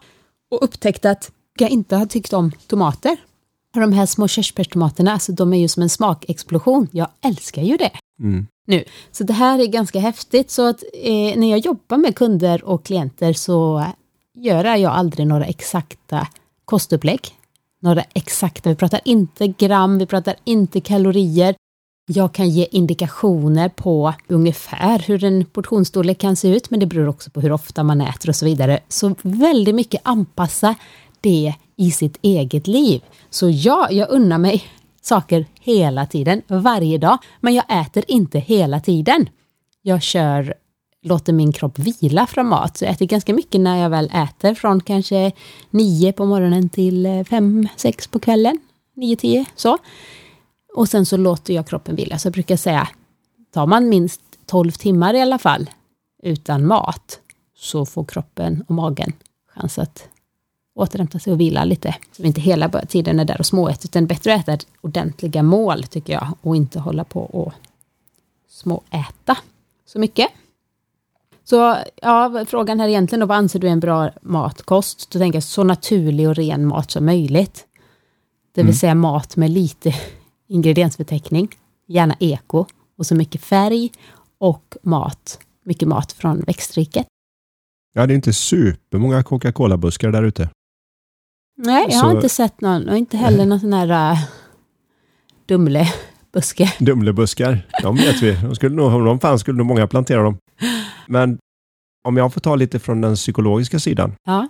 [0.52, 3.18] och upptäckte att jag inte har tyckt om tomater.
[3.76, 6.88] Och de här små körsbärstomaterna, alltså de är ju som en smakexplosion.
[6.92, 7.92] Jag älskar ju det.
[8.20, 8.48] Mm.
[8.68, 8.84] Nu.
[9.12, 10.52] Så det här är ganska häftigt.
[10.52, 13.86] Så att eh, när jag jobbar med kunder och klienter så
[14.34, 16.28] gör jag aldrig några exakta
[16.66, 17.37] kostupplägg.
[17.88, 21.56] Några exakta, vi pratar inte gram, vi pratar inte kalorier.
[22.08, 27.08] Jag kan ge indikationer på ungefär hur en portionsstorlek kan se ut, men det beror
[27.08, 28.80] också på hur ofta man äter och så vidare.
[28.88, 30.76] Så väldigt mycket anpassa
[31.22, 33.02] det i sitt eget liv.
[33.30, 34.64] Så ja, jag unnar mig
[35.02, 39.30] saker hela tiden, varje dag, men jag äter inte hela tiden.
[39.82, 40.54] Jag kör,
[41.08, 44.54] låter min kropp vila från mat, så jag äter ganska mycket när jag väl äter,
[44.54, 45.32] från kanske
[45.70, 48.60] nio på morgonen till eh, fem, sex på kvällen,
[48.96, 49.78] nio, tio, så.
[50.76, 52.88] Och sen så låter jag kroppen vila, så jag brukar säga,
[53.54, 55.70] tar man minst 12 timmar i alla fall
[56.24, 57.20] utan mat,
[57.56, 59.14] så får kroppen och magen
[59.56, 60.08] chans att
[60.76, 61.96] återhämta sig och vila lite.
[62.12, 63.88] Så inte hela tiden är där och småäter.
[63.88, 67.54] utan bättre att äta ordentliga mål tycker jag och inte hålla på och
[68.50, 69.38] småäta
[69.86, 70.28] så mycket.
[71.50, 75.12] Så ja, frågan här egentligen då, vad anser du är en bra matkost?
[75.12, 77.66] Då tänker jag så naturlig och ren mat som möjligt.
[78.56, 78.76] Det vill mm.
[78.76, 79.96] säga mat med lite
[80.48, 81.50] ingrediensförteckning,
[81.88, 82.66] gärna eko
[82.98, 83.92] och så mycket färg
[84.38, 87.08] och mat, mycket mat från växtriket.
[87.94, 90.50] Ja, det är inte supermånga Coca-Cola-buskar där ute.
[91.58, 94.20] Nej, jag så, har inte sett någon och inte heller någon sån här uh,
[95.46, 96.74] Dumlebuske.
[96.80, 98.36] Dumlebuskar, de vet vi.
[98.36, 100.38] De skulle nog, om de fanns skulle nog många plantera dem.
[101.08, 101.40] Men
[102.08, 104.16] om jag får ta lite från den psykologiska sidan.
[104.24, 104.48] Ja.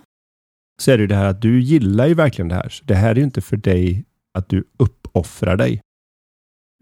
[0.82, 2.68] Så är det ju det här att du gillar ju verkligen det här.
[2.68, 4.04] Så det här är ju inte för dig
[4.38, 5.80] att du uppoffrar dig.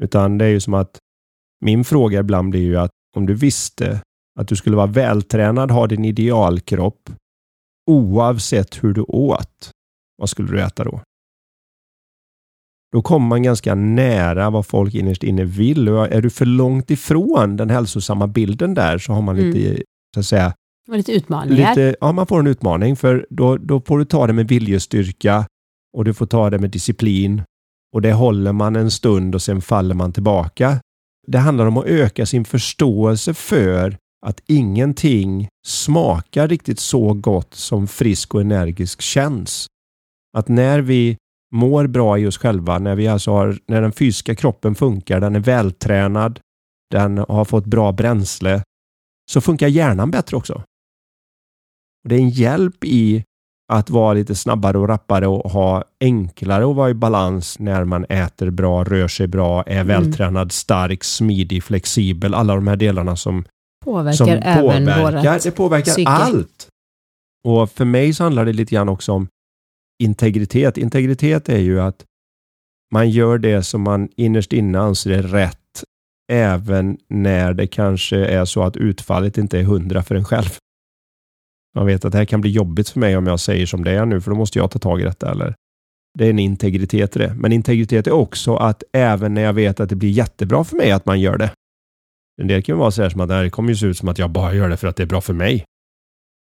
[0.02, 0.98] Utan det är ju som att
[1.60, 4.00] min fråga ibland blir ju att om du visste
[4.40, 7.10] att du skulle vara vältränad, ha din idealkropp
[7.90, 9.70] oavsett hur du åt.
[10.16, 11.00] Vad skulle du äta då?
[12.96, 15.88] Då kommer man ganska nära vad folk innerst inne vill.
[15.88, 19.82] Och är du för långt ifrån den hälsosamma bilden där så har man lite, mm.
[20.14, 20.54] så att säga,
[20.92, 21.68] lite utmaningar.
[21.68, 25.46] Lite, ja, man får en utmaning för då, då får du ta det med viljestyrka
[25.96, 27.42] och du får ta det med disciplin
[27.94, 30.80] och det håller man en stund och sen faller man tillbaka.
[31.26, 37.88] Det handlar om att öka sin förståelse för att ingenting smakar riktigt så gott som
[37.88, 39.66] frisk och energisk känns.
[40.36, 41.16] Att när vi
[41.54, 45.36] mår bra i oss själva, när, vi alltså har, när den fysiska kroppen funkar, den
[45.36, 46.40] är vältränad,
[46.90, 48.62] den har fått bra bränsle,
[49.30, 50.62] så funkar hjärnan bättre också.
[52.08, 53.24] Det är en hjälp i
[53.72, 58.04] att vara lite snabbare och rappare och ha enklare att vara i balans när man
[58.04, 59.86] äter bra, rör sig bra, är mm.
[59.86, 62.34] vältränad, stark, smidig, flexibel.
[62.34, 63.44] Alla de här delarna som
[63.84, 65.40] påverkar som även påverkar.
[65.42, 66.10] Det påverkar psyke.
[66.10, 66.68] allt.
[67.44, 69.28] Och för mig så handlar det lite grann också om
[70.02, 70.78] integritet.
[70.78, 72.04] Integritet är ju att
[72.92, 75.84] man gör det som man innerst inne anser är rätt
[76.32, 80.48] även när det kanske är så att utfallet inte är hundra för en själv.
[81.74, 83.90] Man vet att det här kan bli jobbigt för mig om jag säger som det
[83.90, 85.30] är nu, för då måste jag ta tag i detta.
[85.30, 85.54] Eller?
[86.18, 87.34] Det är en integritet i det.
[87.34, 90.90] Men integritet är också att även när jag vet att det blir jättebra för mig
[90.90, 91.50] att man gör det.
[92.42, 94.18] En del kan vara så här som att det kommer ju se ut som att
[94.18, 95.64] jag bara gör det för att det är bra för mig.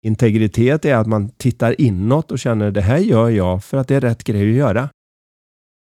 [0.05, 3.95] Integritet är att man tittar inåt och känner det här gör jag för att det
[3.95, 4.89] är rätt grej att göra.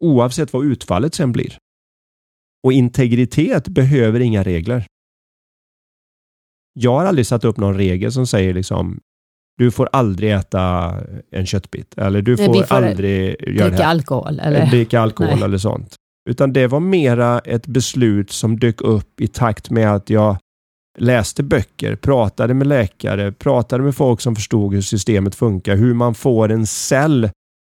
[0.04, 1.58] Oavsett vad utfallet sen blir.
[2.64, 4.86] Och integritet behöver inga regler.
[6.72, 9.00] Jag har aldrig satt upp någon regel som säger liksom
[9.58, 10.94] du får aldrig äta
[11.30, 11.98] en köttbit.
[11.98, 14.66] Eller du Nej, får, vi får aldrig Dricka alkohol eller?
[14.66, 15.44] dricka alkohol Nej.
[15.44, 15.94] eller sånt.
[16.30, 20.36] Utan det var mera ett beslut som dök upp i takt med att jag
[20.99, 26.14] läste böcker, pratade med läkare, pratade med folk som förstod hur systemet funkar, hur man
[26.14, 27.30] får en cell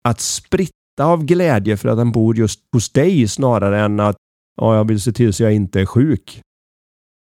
[0.08, 4.16] att spritta av glädje för att den bor just hos dig snarare än att
[4.62, 6.42] ja, jag vill se till så jag inte är sjuk.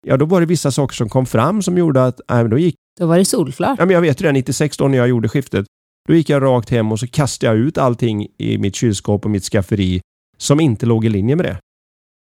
[0.08, 2.58] Ja, då var det vissa saker som kom fram som gjorde att nej, men då
[2.58, 3.80] gick Då var det solklart.
[3.80, 5.66] Ja, men jag vet det, 96 då när jag gjorde skiftet.
[6.08, 9.32] Då gick jag rakt hem och så kastade jag ut allting i mitt kylskåp och
[9.32, 10.02] mitt skafferi
[10.38, 11.58] som inte låg i linje med det.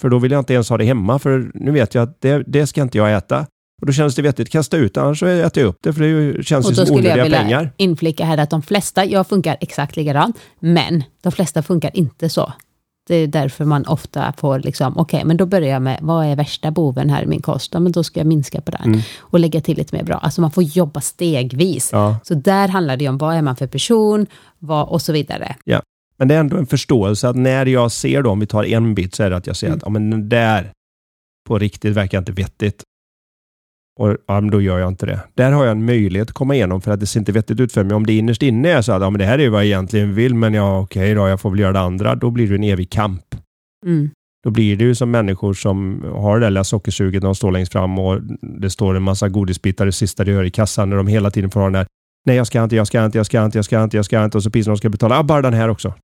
[0.01, 2.42] För då vill jag inte ens ha det hemma, för nu vet jag att det,
[2.46, 3.46] det ska inte jag äta.
[3.80, 6.01] Och då känns det vettigt att kasta ut annars så äter jag upp det, för
[6.01, 7.72] det är ju- känns Och ju då som skulle jag onödiga vilja pengar.
[7.76, 12.53] inflika här att de flesta, jag funkar exakt likadant, men de flesta funkar inte så.
[13.09, 16.36] Det är därför man ofta får liksom, okej, men då börjar jag med, vad är
[16.36, 17.74] värsta boven här i min kost?
[17.74, 19.01] Ja, men då ska jag minska på den Mm.
[19.20, 20.14] och lägga till lite mer bra.
[20.16, 21.88] Alltså man får jobba stegvis.
[21.92, 24.26] Ja, Så där handlar det om, vad är man för person,
[24.59, 25.57] vad, och så vidare.
[26.20, 28.94] Men det är ändå en förståelse att när jag ser då, om vi tar en
[28.94, 29.76] bit, så är det att jag ser Mm.
[29.76, 30.72] att ja, men den där
[31.48, 32.82] på riktigt verkar inte vettigt.
[34.00, 35.20] Och ja, men då gör jag inte det.
[35.34, 37.72] Där har jag en möjlighet att komma igenom för att det ser inte vettigt ut
[37.72, 37.94] för mig.
[37.96, 40.14] Om det innerst inne är så att ja, men det här är vad jag egentligen
[40.14, 42.14] vill, men ja, okej då, jag får väl göra det andra.
[42.14, 43.24] Då blir det en evig kamp.
[43.86, 44.10] Mm.
[44.44, 47.52] Då blir det ju som människor som har det där lilla sockersuget när de står
[47.52, 50.96] längst fram och det står en massa godisbitar det sista de gör i kassan när
[50.96, 51.86] de hela tiden får ha den där
[52.26, 54.24] Nej, jag ska inte, jag ska inte, jag ska inte, jag ska inte, jag ska
[54.24, 55.94] inte och så precis när de ska betala, ja, bara den här också.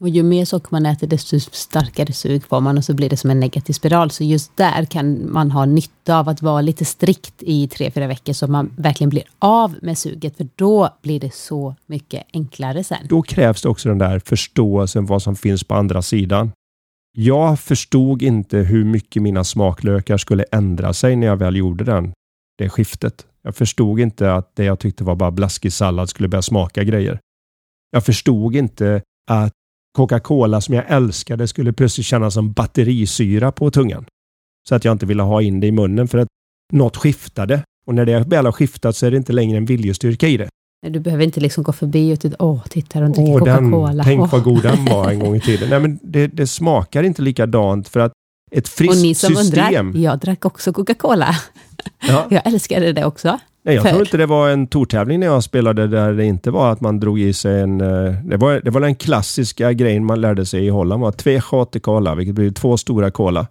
[0.00, 3.16] Och ju mer socker man äter, desto starkare sug får man och så blir det
[3.16, 4.10] som en negativ spiral.
[4.10, 8.06] Så just där kan man ha nytta av att vara lite strikt i tre, fyra
[8.06, 10.36] veckor så man verkligen blir av med suget.
[10.36, 13.06] För då blir det så mycket enklare sen.
[13.08, 16.52] Då krävs det också den där förståelsen vad som finns på andra sidan.
[17.16, 22.12] Jag förstod inte hur mycket mina smaklökar skulle ändra sig när jag väl gjorde den,
[22.58, 23.26] det skiftet.
[23.42, 27.18] Jag förstod inte att det jag tyckte var bara blaskig sallad skulle börja smaka grejer.
[27.90, 29.52] Jag förstod inte att
[29.96, 34.04] Coca-Cola som jag älskade skulle plötsligt kännas som batterisyra på tungan.
[34.68, 36.28] Så att jag inte ville ha in det i munnen för att
[36.72, 37.62] något skiftade.
[37.86, 40.48] Och när det väl har skiftat så är det inte längre en viljestyrka i det.
[40.88, 44.04] Du behöver inte liksom gå förbi och titta, åh, titta de dricker Coca-Cola.
[44.04, 45.70] tänk vad god den var en gång i tiden.
[45.70, 48.12] Nej, men det, det smakar inte likadant för att
[48.52, 49.86] ett Och friskt ni som system...
[49.86, 51.36] undrar, jag drack också Coca-Cola.
[52.08, 53.38] Ja, Jag älskade det också.
[53.64, 56.50] Nej, jag för- tror inte det var en tortävling när jag spelade där det inte
[56.50, 57.80] var att man drog i sig en...
[57.80, 61.40] eh, Det var, det var den klassiska grejen man lärde sig i Holland var två
[61.40, 63.46] shot cola, vilket blir två stora cola.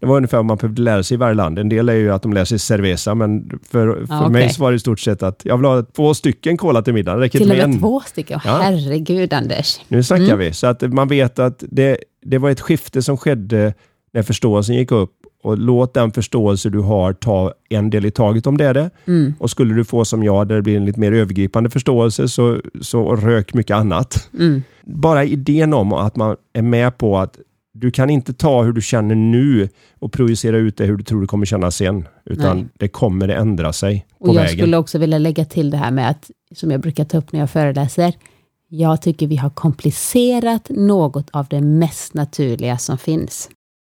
[0.00, 1.58] Det var ungefär vad man behövde lära sig i varje land.
[1.58, 4.54] En del är ju att de lär sig cerveza, men för, för Ja, mig okej.
[4.54, 7.20] så var det i stort sett att jag vill ha två stycken cola till middagen.
[7.20, 7.78] Räcker Till och med en.
[7.80, 8.40] två stycken.
[8.44, 8.58] Ja.
[8.62, 9.80] Herregud, Anders.
[9.88, 10.38] Nu snackar Mm.
[10.38, 10.52] vi.
[10.52, 13.74] Så att man vet att det, det var ett skifte som skedde
[14.12, 15.12] när förståelsen gick upp.
[15.42, 18.90] Och låt den förståelse du har ta en del i taget om det är det.
[19.06, 19.34] Mm.
[19.38, 22.60] Och skulle du få som jag, där det blir en lite mer övergripande förståelse, så,
[22.80, 24.28] så rök mycket annat.
[24.38, 24.62] Mm.
[24.84, 27.38] Bara idén om att man är med på att
[27.74, 29.68] du kan inte ta hur du känner nu
[29.98, 32.08] och projicera ut det hur du tror du kommer känna sen.
[32.24, 32.66] Utan Nej.
[32.78, 34.58] det kommer att ändra sig på Och jag vägen.
[34.58, 37.40] skulle också vilja lägga till det här med att, som jag brukar ta upp när
[37.40, 38.14] jag föreläser,
[38.68, 43.50] jag tycker vi har komplicerat något av det mest naturliga som finns.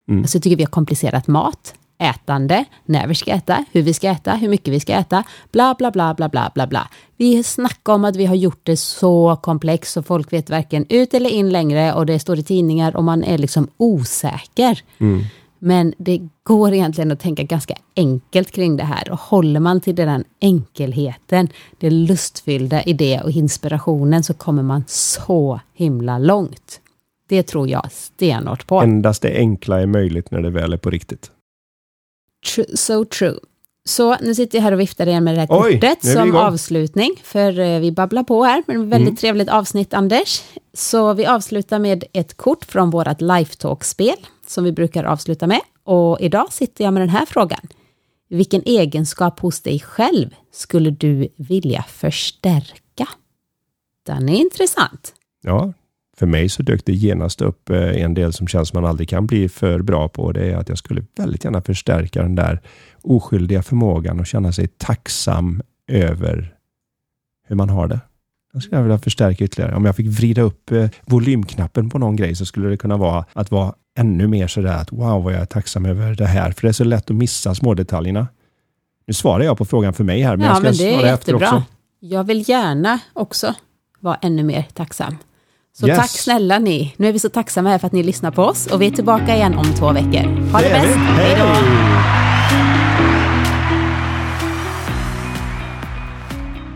[0.07, 0.21] Mm.
[0.21, 4.09] Alltså jag tycker vi har komplicerat mat, ätande, när vi ska äta, hur vi ska
[4.09, 6.87] äta, hur mycket vi ska äta, bla bla bla bla bla bla bla.
[7.17, 11.13] Vi snackar om att vi har gjort det så komplext så folk vet varken ut
[11.13, 14.81] eller in längre och det står i tidningar och man är liksom osäker.
[14.97, 15.23] Mm.
[15.59, 19.95] Men det går egentligen att tänka ganska enkelt kring det här och håller man till
[19.95, 21.49] den enkelheten,
[21.79, 26.81] det lustfyllda i det och inspirationen så kommer man så himla långt.
[27.27, 28.81] Det tror jag stenhårt på.
[28.81, 31.31] Endast det enkla är möjligt när det väl är på riktigt.
[32.45, 33.39] Tr- so true.
[33.87, 36.41] Så nu sitter jag här och viftar igen med det här Oj, kortet som igång.
[36.41, 39.15] avslutning, för eh, vi babblar på här, men väldigt Mm.
[39.17, 40.41] trevligt avsnitt Anders.
[40.73, 44.15] Så vi avslutar med ett kort från vårt Lifetalk-spel
[44.47, 45.61] som vi brukar avsluta med.
[45.83, 47.59] Och idag sitter jag med den här frågan.
[48.29, 53.07] Vilken egenskap hos dig själv skulle du vilja förstärka?
[54.05, 55.13] Den är intressant.
[55.41, 55.73] Ja,
[56.19, 59.25] för mig så dök det genast upp eh, en del som känns man aldrig kan
[59.27, 60.31] bli för bra på.
[60.31, 62.61] Det är att jag skulle väldigt gärna förstärka den där
[63.01, 66.53] oskyldiga förmågan och känna sig tacksam över
[67.47, 67.99] hur man har det.
[68.53, 69.75] Jag skulle vilja förstärka ytterligare.
[69.75, 73.25] Om jag fick vrida upp eh, volymknappen på någon grej så skulle det kunna vara
[73.33, 76.51] att vara ännu mer sådär att wow vad jag är tacksam över det här.
[76.51, 78.27] För det är så lätt att missa smådetaljerna.
[79.07, 80.97] Nu svarar jag på frågan för mig här, men jag Ja, ska men det är
[80.99, 81.47] svara efter jättebra.
[81.57, 81.63] också.
[81.99, 83.53] Jag vill gärna också
[83.99, 85.15] vara ännu mer tacksam.
[85.79, 85.97] Så Yes.
[85.97, 86.93] tack snälla ni.
[86.97, 88.91] Nu är vi så tacksamma här för att ni lyssnar på oss och vi är
[88.91, 90.51] tillbaka igen om två veckor.
[90.51, 90.73] Ha det, vi.
[90.73, 90.97] bäst.
[90.97, 91.55] Hej då!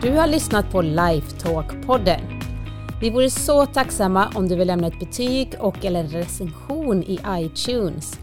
[0.02, 2.20] Du har lyssnat på Lifetalk-podden.
[3.00, 7.20] Vi vore så tacksamma om du vill lämna ett betyg och eller en recension i
[7.28, 8.18] iTunes.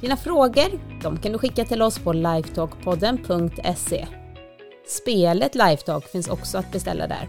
[0.00, 4.06] Dina frågor de kan du skicka till oss på lifetalkpodden.se.
[4.88, 7.28] Spelet Lifetalk finns också att beställa där.